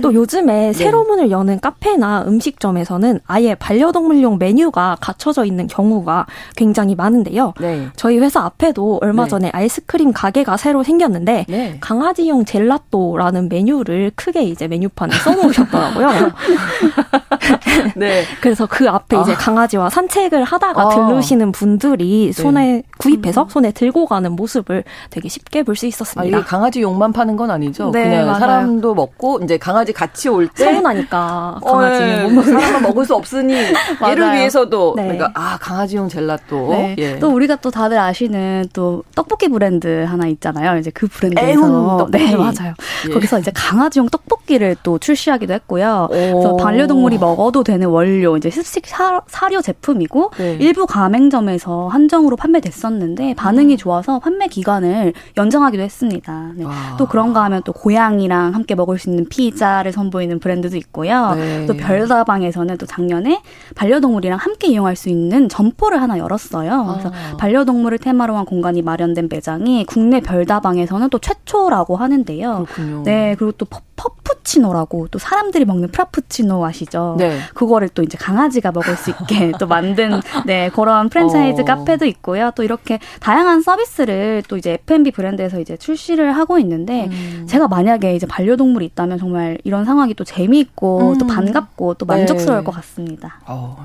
[0.02, 0.72] 또 요즘에 네.
[0.72, 7.54] 새로 문을 여는 카페나 음식점에서는 아예 반려동물용 메뉴가 갖춰져 있는 경우가 굉장히 많은데요.
[7.60, 7.88] 네.
[7.96, 9.28] 저희 회사 앞 에도 얼마 네.
[9.30, 11.76] 전에 아이스크림 가게가 새로 생겼는데 네.
[11.80, 16.08] 강아지용 젤라또라는 메뉴를 크게 이제 메뉴판에 써놓으셨더라고요.
[17.96, 18.22] 네.
[18.40, 19.20] 그래서 그 앞에 아.
[19.22, 20.88] 이제 강아지와 산책을 하다가 아.
[20.88, 22.42] 들르시는 분들이 네.
[22.42, 23.48] 손에 구입해서 음.
[23.48, 26.22] 손에 들고 가는 모습을 되게 쉽게 볼 수 있었습니다.
[26.22, 27.90] 아, 이게 강아지 용만 파는 건 아니죠?
[27.90, 28.38] 네, 그냥 맞아요.
[28.38, 33.52] 사람도 먹고 이제 강아지 같이 올 때 서운하니까 강아지는 어, 사람은 먹을 수 없으니
[34.08, 35.02] 얘를 위해서도 네.
[35.02, 36.68] 그러니까 아 강아지용 젤라또.
[36.70, 36.94] 네.
[36.98, 37.18] 예.
[37.18, 40.78] 또 우리가 또 다들 아시는 또 떡볶이 브랜드 하나 있잖아요.
[40.78, 42.74] 이제 그 브랜드에서 네 맞아요.
[43.08, 43.12] 예.
[43.12, 46.08] 거기서 이제 강아지용 떡볶이를 또 출시하기도 했고요.
[46.10, 49.20] 그래서 반려동물이 먹어도 되는 원료 이제 습식 사,
[49.50, 50.56] 료 제품이고 네.
[50.60, 56.52] 일부 가맹점에서 한정으로 판매됐었는데 반응이 좋아서 판매 기간을 연장하기도 했습니다.
[56.56, 56.64] 네.
[56.98, 61.34] 또 그런가 하면 또 고양이랑 함께 먹을 수 있는 피자를 선보이는 브랜드도 있고요.
[61.34, 61.66] 네.
[61.66, 63.42] 또 별다방에서는 또 작년에
[63.74, 66.86] 반려동물이랑 함께 이용할 수 있는 점포를 하나 열었어요.
[66.90, 67.36] 그래서 아.
[67.36, 72.64] 반려동물을 테마로 한 공간이 마련된 매장이 국내 별다방에서는 또 최초라고 하는데요.
[72.66, 73.02] 그렇군요.
[73.04, 73.66] 네, 그리고 또
[73.96, 77.16] 퍼푸치노라고 또 사람들이 먹는 프라푸치노 아시죠?
[77.18, 77.38] 네.
[77.54, 81.64] 그거를 또 이제 강아지가 먹을 수 있게 또 만든 네 그런 프랜차이즈 어.
[81.64, 82.50] 카페도 있고요.
[82.54, 87.46] 또 이렇게 다양한 서비스를 또 이제 F&B 브랜드에서 이제 출시를 하고 있는데 음.
[87.48, 91.18] 제가 만약에 이제 반려동물이 있다면 정말 이런 상황이 또 재미있고 음.
[91.18, 92.64] 또 반갑고 또 만족스러울 네.
[92.64, 93.40] 것 같습니다.
[93.46, 93.76] 어.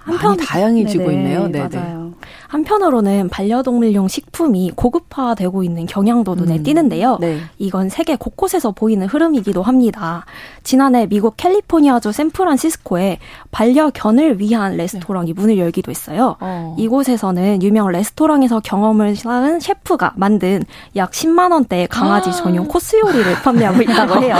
[0.00, 1.48] 한편 다양해지고 네네, 있네요.
[1.48, 2.09] 네, 맞아요.
[2.48, 6.62] 한편으로는 반려동물용 식품이 고급화되고 있는 경향도 눈에 음.
[6.62, 7.18] 띄는데요.
[7.20, 7.40] 네.
[7.58, 10.24] 이건 세계 곳곳에서 보이는 흐름이기도 합니다.
[10.62, 13.18] 지난해 미국 캘리포니아주 샌프란시스코에
[13.50, 15.40] 반려견을 위한 레스토랑이 네.
[15.40, 16.36] 문을 열기도 했어요.
[16.40, 16.76] 어.
[16.78, 20.62] 이곳에서는 유명 레스토랑에서 경험을 쌓은 셰프가 만든
[20.96, 22.32] 약 10만 원대의 강아지 아.
[22.32, 24.36] 전용 코스 요리를 판매하고 있다고 해요.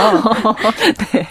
[1.11, 1.27] 네.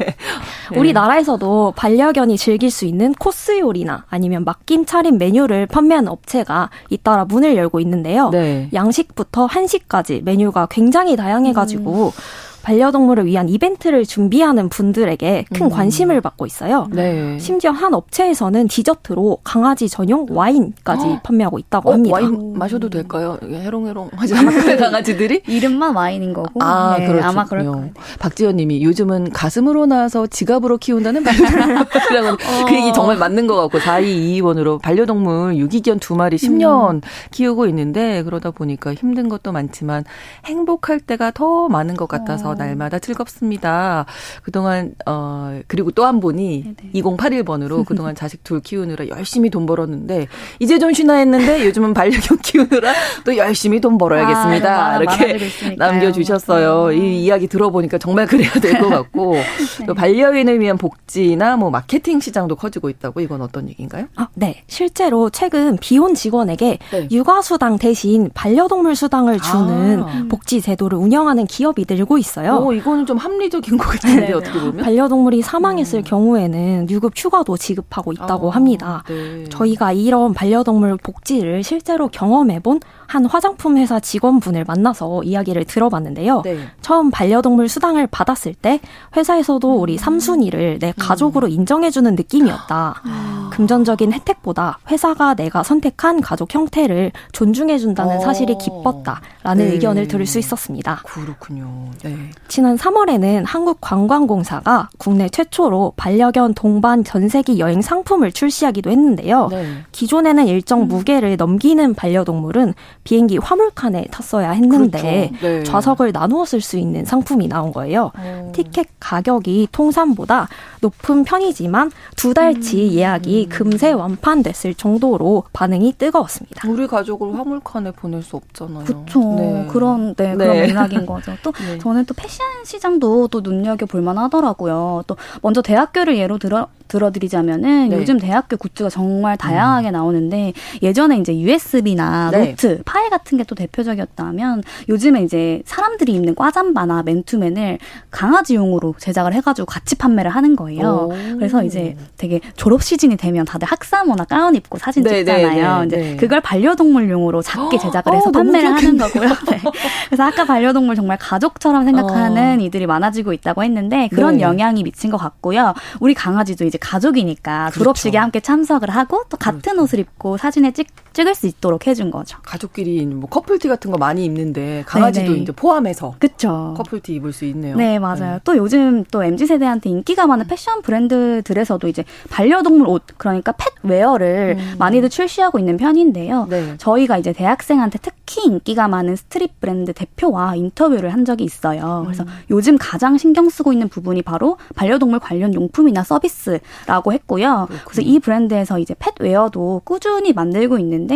[0.76, 7.24] 우리나라에서도 반려견이 즐길 수 있는 코스 요리나 아니면 맡김 차림 메뉴를 판매하는 업체 가 잇따라
[7.24, 8.30] 문을 열고 있는데요.
[8.30, 8.68] 네.
[8.72, 12.49] 양식부터 한식까지 메뉴가 굉장히 다양해가지고 음.
[12.62, 15.70] 반려동물을 위한 이벤트를 준비하는 분들에게 큰 음.
[15.70, 16.86] 관심을 받고 있어요.
[16.90, 17.38] 네.
[17.38, 21.20] 심지어 한 업체에서는 디저트로 강아지 전용 와인까지 어?
[21.22, 22.14] 판매하고 있다고 어, 합니다.
[22.14, 23.38] 와인 마셔도 될까요?
[23.42, 25.42] 해롱해롱 하지 않아요, 강아지들이?
[25.46, 26.62] 이름만 와인인 거고.
[26.62, 27.26] 아, 네, 그렇죠.
[27.26, 27.90] 아마 그럴 거예요.
[28.18, 31.80] 박지연 님이 요즘은 가슴으로 나서 지갑으로 키운다는 반려동물.
[31.80, 32.64] 어.
[32.66, 37.00] 그 얘기 정말 맞는 것 같고 4222번으로 반려동물 유기견 두 마리 10년 음.
[37.30, 40.04] 키우고 있는데 그러다 보니까 힘든 것도 많지만
[40.44, 42.55] 행복할 때가 더 많은 것 같아서 어.
[42.55, 44.07] 날마다 즐겁습니다.
[44.42, 46.92] 그동안 어 그리고 또 한 분이 네네.
[47.03, 50.26] 2081번으로 그동안 자식 둘 키우느라 열심히 돈 벌었는데
[50.59, 52.92] 이제 좀 쉬나 했는데 요즘은 반려견 키우느라
[53.24, 54.86] 또 열심히 돈 벌어야겠습니다.
[54.86, 55.38] 아, 이렇게
[55.76, 56.92] 남겨 주셨어요.
[56.92, 59.34] 이 이야기 들어보니까 정말 그래야 될 것 같고
[59.80, 59.86] 네.
[59.86, 64.07] 또 반려인을 위한 복지나 뭐 마케팅 시장도 커지고 있다고 이건 어떤 얘기인가요?
[64.16, 64.62] 아, 네.
[64.66, 67.09] 실제로 최근 비혼 직원에게 네.
[67.11, 70.24] 육아 수당 대신 반려동물 수당을 주는 아.
[70.30, 72.39] 복지 제도를 운영하는 기업이 늘고 있어요.
[72.41, 72.57] 있어요.
[72.64, 74.32] 오, 이거는 좀 합리적인 것 같은데 네.
[74.32, 76.05] 어떻게 보면 반려동물이 사망했을 음.
[76.05, 79.03] 경우에는 유급 휴가도 지급하고 있다고 아, 합니다.
[79.09, 79.45] 네.
[79.45, 82.80] 저희가 이런 반려동물 복지를 실제로 경험해본
[83.11, 86.42] 한 화장품 회사 직원분을 만나서 이야기를 들어봤는데요.
[86.44, 86.58] 네.
[86.80, 88.78] 처음 반려동물 수당을 받았을 때
[89.16, 89.98] 회사에서도 우리 음.
[89.98, 91.50] 삼순이를 내 가족으로 음.
[91.50, 93.02] 인정해주는 느낌이었다.
[93.02, 93.50] 아.
[93.52, 98.20] 금전적인 혜택보다 회사가 내가 선택한 가족 형태를 존중해준다는 어.
[98.20, 99.72] 사실이 기뻤다라는 네.
[99.72, 101.02] 의견을 들을 수 있었습니다.
[101.04, 101.90] 그렇군요.
[102.04, 102.16] 네.
[102.46, 109.48] 지난 3월에는 한국관광공사가 국내 최초로 반려견 동반 전세기 여행 상품을 출시하기도 했는데요.
[109.50, 109.66] 네.
[109.90, 110.88] 기존에는 일정 음.
[110.88, 112.74] 무게를 넘기는 반려동물은
[113.05, 115.46] 비행기 화물칸에 탔어야 했는데 그렇죠.
[115.46, 115.62] 네.
[115.64, 118.12] 좌석을 나누어 쓸수 있는 상품이 나온 거예요.
[118.16, 118.53] 어.
[118.55, 120.48] 티켓 가격이 통산보다
[120.80, 122.92] 높은 편이지만 두 달치 음.
[122.92, 126.68] 예약이 금세 완판됐을 정도로 반응이 뜨거웠습니다.
[126.68, 128.84] 우리 가족을 화물칸에 보낼 수 없잖아요.
[128.84, 129.20] 그렇죠.
[129.36, 129.66] 네.
[129.70, 130.36] 그런 네, 네.
[130.36, 131.32] 그런 맥락인 거죠.
[131.42, 131.78] 또 네.
[131.78, 135.05] 저는 또 패션 시장도 또 눈여겨 볼 만 하더라고요.
[135.07, 137.96] 또 먼저 대학교를 예로 들어 들어드리자면은 네.
[137.96, 139.92] 요즘 대학교 굿즈가 정말 다양하게 음.
[139.92, 142.51] 나오는데 예전에 이제 USB나 네.
[142.51, 147.78] 노트, 파일 같은 게 또 대표적이었다면 요즘에 이제 사람들이 입는 과잠바나 맨투맨을
[148.12, 151.09] 강아지용으로 제작을 해가지고 같이 판매를 하는 거예요.
[151.11, 151.36] 오.
[151.36, 155.80] 그래서 이제 되게 졸업 시즌이 되면 다들 학사모나 가운 입고 사진 네, 네 찍잖아요.
[155.80, 156.16] 네, 이제 네.
[156.16, 159.28] 그걸 반려동물용으로 작게 제작을 해서 어, 판매를 하는 거고요.
[159.51, 159.61] 네.
[160.07, 162.62] 그래서 아까 반려동물 정말 가족처럼 생각하는 어.
[162.62, 164.43] 이들이 많아지고 있다고 했는데 그런 네.
[164.43, 165.74] 영향이 미친 것 같고요.
[165.99, 167.78] 우리 강아지도 이제 가족이니까 그렇죠.
[167.80, 169.82] 졸업식에 함께 참석을 하고 또 같은 그렇죠.
[169.82, 170.86] 옷을 입고 사진에 찍,
[171.20, 172.38] 찍을 수 있도록 해준 거죠.
[172.42, 175.42] 가족끼리 뭐 커플티 같은 거 많이 입는데 강아지도 네네.
[175.42, 176.74] 이제 포함해서 그쵸.
[176.76, 177.76] 커플티 입을 수 있네요.
[177.76, 178.34] 네 맞아요.
[178.34, 178.40] 네.
[178.44, 183.52] 또 요즘 또 MZ 세대한테 인기가 많은 패션 브랜드들에서도 이제 반려동물 옷 그러니까
[183.82, 184.74] pet wear를 음.
[184.78, 186.46] 많이들 출시하고 있는 편인데요.
[186.48, 186.74] 네.
[186.78, 192.02] 저희가 이제 대학생한테 특히 인기가 많은 street 브랜드 대표와 인터뷰를 한 적이 있어요.
[192.04, 192.28] 그래서 음.
[192.50, 197.66] 요즘 가장 신경 쓰고 있는 부분이 바로 반려동물 관련 용품이나 서비스 라고 했고요.
[197.68, 197.84] 그렇군요.
[197.84, 201.09] 그래서 이 브랜드에서 이제 펫웨어도 꾸준히 만들고 있는데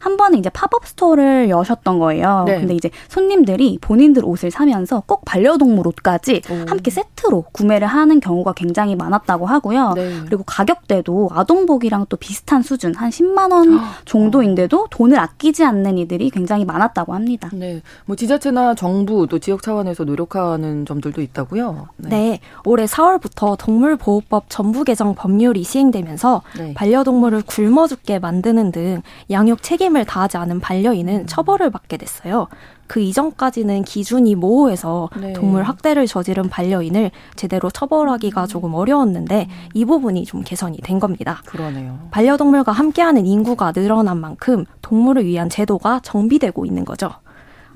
[0.00, 2.44] 한 번은 이제 팝업 스토어를 여셨던 거예요.
[2.46, 2.58] 네.
[2.58, 6.54] 근데 이제 손님들이 본인들 옷을 사면서 꼭 반려동물 옷까지 오.
[6.68, 9.92] 함께 세트로 구매를 하는 경우가 굉장히 많았다고 하고요.
[9.94, 10.20] 네.
[10.26, 16.64] 그리고 가격대도 아동복이랑 또 비슷한 수준 한 10만 원 정도인데도 돈을 아끼지 않는 이들이 굉장히
[16.64, 17.50] 많았다고 합니다.
[17.52, 17.82] 네.
[18.04, 21.88] 뭐 지자체나 정부 또 지역 차원에서 노력하는 점들도 있다고요.
[21.96, 22.08] 네.
[22.08, 22.40] 네.
[22.64, 26.74] 올해 4월부터 동물보호법 전부 개정 법률이 시행되면서 네.
[26.74, 31.26] 반려동물을 굶어 죽게 만드는 등 양육 책임을 다하지 않은 반려인은 음.
[31.26, 32.48] 처벌을 받게 됐어요.
[32.86, 35.32] 그 이전까지는 기준이 모호해서 네.
[35.32, 38.46] 동물 학대를 저지른 반려인을 제대로 처벌하기가 음.
[38.46, 39.68] 조금 어려웠는데 음.
[39.74, 41.42] 이 부분이 좀 개선이 된 겁니다.
[41.46, 41.98] 그러네요.
[42.10, 47.10] 반려동물과 함께하는 인구가 늘어난 만큼 동물을 위한 제도가 정비되고 있는 거죠.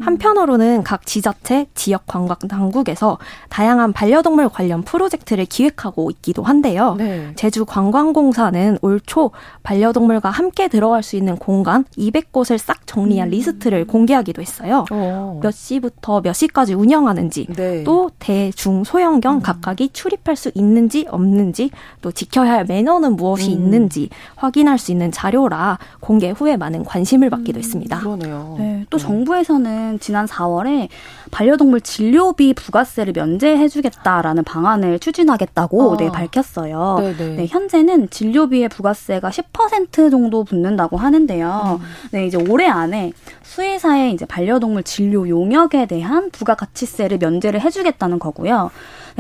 [0.01, 6.95] 한편으로는 각 지자체, 지역 관광 당국에서 다양한 반려동물 관련 프로젝트를 기획하고 있기도 한데요.
[6.97, 7.33] 네.
[7.37, 9.31] 제주 관광공사는 올 초
[9.63, 13.31] 반려동물과 함께 들어갈 수 있는 공간 200곳을 싹 정리한 음.
[13.31, 14.85] 리스트를 공개하기도 했어요.
[14.91, 14.95] 오.
[14.95, 15.41] 어.
[15.43, 17.83] 몇 시부터 몇 시까지 운영하는지, 네.
[17.85, 19.41] 또 대, 중, 소형견 음.
[19.41, 21.71] 각각이 출입할 수 있는지 없는지,
[22.03, 23.53] 또 지켜야 할 매너는 무엇이 음.
[23.53, 27.99] 있는지 확인할 수 있는 자료라 공개 후에 많은 관심을 받기도 음, 했습니다.
[27.99, 28.57] 그러네요.
[28.59, 29.03] 네, 또 네.
[29.05, 30.89] 정부에서는 지난 4월에
[31.31, 35.97] 반려동물 진료비 부가세를 면제해주겠다라는 방안을 추진하겠다고 아.
[35.97, 36.99] 네, 밝혔어요.
[37.37, 41.81] 네, 현재는 진료비의 부가세가 10% 정도 붙는다고 하는데요.
[41.81, 41.87] 음.
[42.13, 43.13] 네, 이제 올해 안에
[43.43, 48.71] 수의사의 이제 반려동물 진료 용역에 대한 부가가치세를 면제를 해주겠다는 거고요.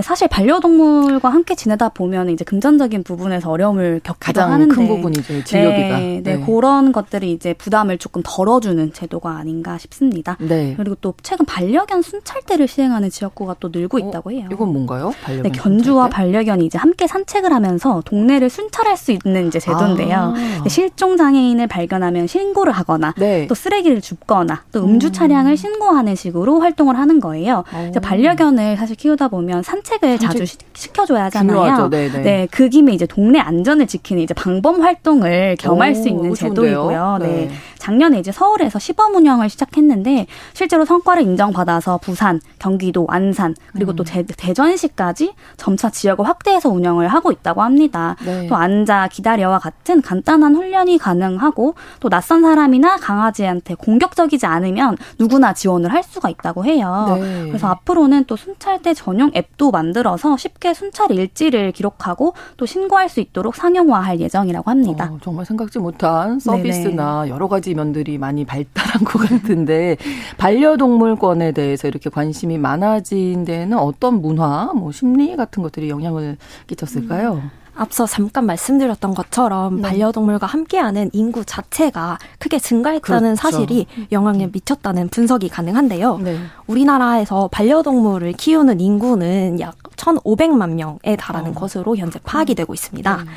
[0.02, 5.98] 사실 반려동물과 함께 지내다 보면 이제 금전적인 부분에서 어려움을 겪기도 하는데 큰 부분이죠 진료비가.
[5.98, 10.36] 네, 네, 네, 그런 것들이 이제 부담을 조금 덜어주는 제도가 아닌가 싶습니다.
[10.40, 10.74] 네.
[10.76, 14.48] 그리고 또 최근 반려견 순찰대를 시행하는 지역구가 또 늘고 어, 있다고 해요.
[14.50, 15.12] 이건 뭔가요?
[15.22, 16.16] 반려견 네, 견주와 순찰대?
[16.16, 20.34] 반려견이 이제 함께 산책을 하면서 동네를 순찰할 수 있는 이제 제도인데요.
[20.36, 20.68] 아.
[20.68, 23.46] 실종 장애인을 발견하면 신고를 하거나 네.
[23.46, 25.12] 또 쓰레기를 줍거나 또 음주 음.
[25.12, 27.64] 차량을 신고하는 식으로 활동을 하는 거예요.
[28.02, 30.56] 반려견을 사실 키우다 보면 산책 산책을 자주 시,
[30.92, 31.88] 켜줘야 하잖아요.
[31.90, 37.18] 네, 그 김에 이제 동네 안전을 지키는 이제 방범 활동을 겸할 오, 수 있는 제도이고요.
[37.20, 37.26] 네.
[37.26, 37.50] 네.
[37.78, 43.96] 작년에 이제 서울에서 시범 운영을 시작했는데 실제로 성과를 인정받아서 부산, 경기도, 안산 그리고 음.
[43.96, 48.16] 또 대, 대전시까지 점차 지역을 확대해서 운영을 하고 있다고 합니다.
[48.24, 48.46] 네.
[48.48, 55.92] 또 앉아 기다려와 같은 간단한 훈련이 가능하고 또 낯선 사람이나 강아지한테 공격적이지 않으면 누구나 지원을
[55.92, 57.18] 할 수가 있다고 해요.
[57.18, 57.46] 네.
[57.46, 63.56] 그래서 앞으로는 또 순찰대 전용 앱도 만들어서 쉽게 순찰 일지를 기록하고 또 신고할 수 있도록
[63.56, 65.10] 상용화할 예정이라고 합니다.
[65.12, 67.34] 어, 정말 생각지 못한 서비스나 네네.
[67.34, 69.96] 여러 가지 면들이 많이 발달한 것 같은데
[70.36, 77.34] 반려동물권에 대해서 이렇게 관심이 많아진 데는 어떤 문화, 뭐 심리 같은 것들이 영향을 끼쳤을까요?
[77.42, 77.59] 음.
[77.80, 79.82] 앞서 잠깐 말씀드렸던 것처럼 네.
[79.82, 83.40] 반려동물과 함께하는 인구 자체가 크게 증가했다는 그렇죠.
[83.40, 84.50] 사실이 영향을 음.
[84.52, 86.18] 미쳤다는 분석이 가능한데요.
[86.18, 86.38] 네.
[86.66, 91.54] 우리나라에서 반려동물을 키우는 인구는 약 1,500만 명에 달하는 어.
[91.54, 93.16] 것으로 현재 파악이 되고 있습니다.
[93.16, 93.30] 네.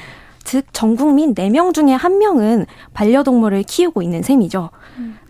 [0.44, 4.70] 즉, 전 국민 4명 중에 1명은 반려동물을 키우고 있는 셈이죠.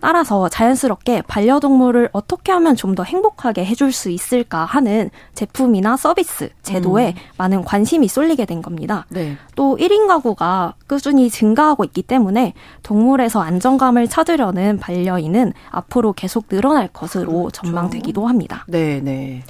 [0.00, 7.08] 따라서 자연스럽게 반려동물을 어떻게 하면 좀 더 행복하게 해줄 수 있을까 하는 제품이나 서비스, 제도에
[7.08, 7.20] 음.
[7.38, 9.04] 많은 관심이 쏠리게 된 겁니다.
[9.08, 9.36] 네.
[9.56, 12.52] 또 1인 가구가 꾸준히 증가하고 있기 때문에
[12.84, 17.50] 동물에서 안정감을 찾으려는 반려인은 앞으로 계속 늘어날 것으로 그렇죠.
[17.50, 18.64] 전망되기도 합니다.
[18.68, 19.42] 네, 네.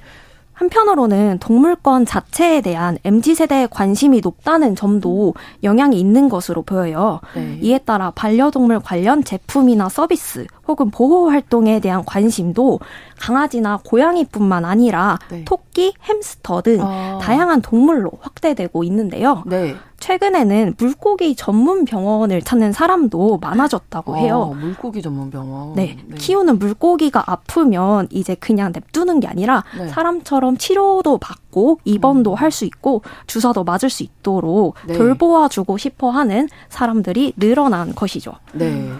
[0.54, 7.20] 한편으로는 동물권 자체에 대한 MZ세대의 관심이 높다는 점도 영향이 있는 것으로 보여요.
[7.34, 7.58] 네.
[7.60, 12.80] 이에 따라 반려동물 관련 제품이나 서비스 혹은 보호 활동에 대한 관심도
[13.18, 15.44] 강아지나 고양이뿐만 아니라 네.
[15.44, 17.18] 토끼, 햄스터 등 아.
[17.20, 19.42] 다양한 동물로 확대되고 있는데요.
[19.46, 19.76] 네.
[20.00, 24.52] 최근에는 물고기 전문 병원을 찾는 사람도 많아졌다고 아, 해요.
[24.52, 25.72] 아, 물고기 전문 병원.
[25.74, 25.96] 네.
[26.06, 26.16] 네.
[26.16, 29.88] 키우는 물고기가 아프면 이제 그냥 냅두는 게 아니라 네.
[29.88, 32.34] 사람처럼 치료도 받고 입원도 음.
[32.34, 34.94] 할수 있고 주사도 맞을 수 있도록 네.
[34.94, 38.32] 돌보아주고 싶어 하는 사람들이 늘어난 것이죠.
[38.52, 38.92] 네.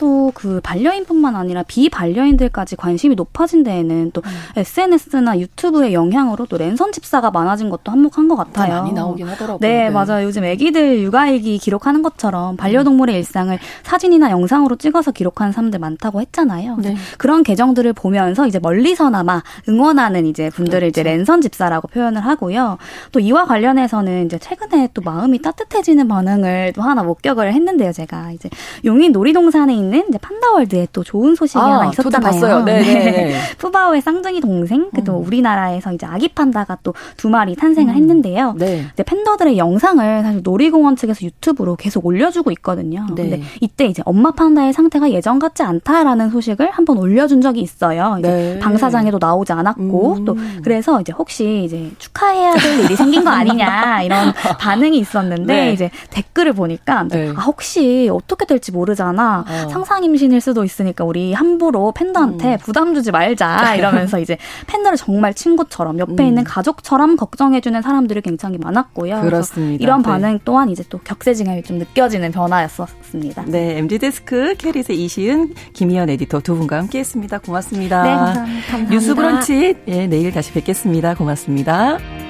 [0.00, 4.30] 또 그 반려인뿐만 아니라 비반려인들까지 관심이 높아진 데에는 또 음.
[4.56, 8.82] SNS나 유튜브의 영향으로 또 랜선 집사가 많아진 것도 한몫한 것 같아요.
[8.82, 9.58] 많이 나오긴 하더라고요.
[9.60, 9.90] 네, 네.
[9.90, 10.26] 맞아요.
[10.26, 16.76] 요즘 애기들 육아일기 기록하는 것처럼 반려동물의 일상을 사진이나 영상으로 찍어서 기록하는 사람들 많다고 했잖아요.
[16.78, 16.96] 네.
[17.18, 20.88] 그런 계정들을 보면서 이제 멀리서나마 응원하는 이제 분들을 그렇죠.
[20.88, 22.78] 이제 랜선 집사라고 표현을 하고요.
[23.12, 27.92] 또 이와 관련해서는 이제 최근에 또 마음이 따뜻해지는 반응을 또 하나 목격을 했는데요.
[27.92, 28.48] 제가 이제
[28.84, 32.64] 용인 놀이동산에 있는 있는 이제 판다월드에 또 좋은 소식이 아, 하나 있었잖아요.
[32.64, 32.82] 네.
[32.82, 33.34] 네.
[33.58, 35.26] 푸바오의 쌍둥이 동생, 그또 음.
[35.26, 37.96] 우리나라에서 이제 아기 판다가 또 두 마리 탄생을 음.
[37.96, 38.54] 했는데요.
[38.56, 38.86] 네.
[38.92, 43.06] 이제 팬더들의 영상을 사실 놀이공원 측에서 유튜브로 계속 올려주고 있거든요.
[43.14, 43.22] 네.
[43.22, 48.18] 근데 이때 이제 엄마 판다의 상태가 예전 같지 않다라는 소식을 한번 올려준 적이 있어요.
[48.22, 48.58] 네.
[48.60, 50.24] 방사장에도 나오지 않았고 음.
[50.24, 55.72] 또 그래서 이제 혹시 이제 축하해야 될 일이 생긴 거 아니냐 이런 반응이 있었는데 네.
[55.72, 57.32] 이제 댓글을 보니까 네.
[57.36, 59.44] 아 혹시 어떻게 될지 모르잖아.
[59.46, 59.68] 어.
[59.80, 62.58] 상상 임신일 수도 있으니까 우리 함부로 팬더한테 음.
[62.58, 66.28] 부담 주지 말자 이러면서 이제 팬더를 정말 친구처럼 옆에 음.
[66.28, 69.22] 있는 가족처럼 걱정해주는 사람들이 굉장히 많았고요.
[69.22, 69.82] 그렇습니다.
[69.82, 70.08] 이런 네.
[70.08, 73.44] 반응 또한 이제 또 격세지감이 좀 느껴지는 변화였었습니다.
[73.46, 77.38] 네, MG 데스크 캐리의 이시은, 김희연 에디터 두 분과 함께했습니다.
[77.38, 78.02] 고맙습니다.
[78.02, 78.90] 네, 감사합니다.
[78.90, 81.14] 뉴스브런치 예, 내일 다시 뵙겠습니다.
[81.14, 82.29] 고맙습니다.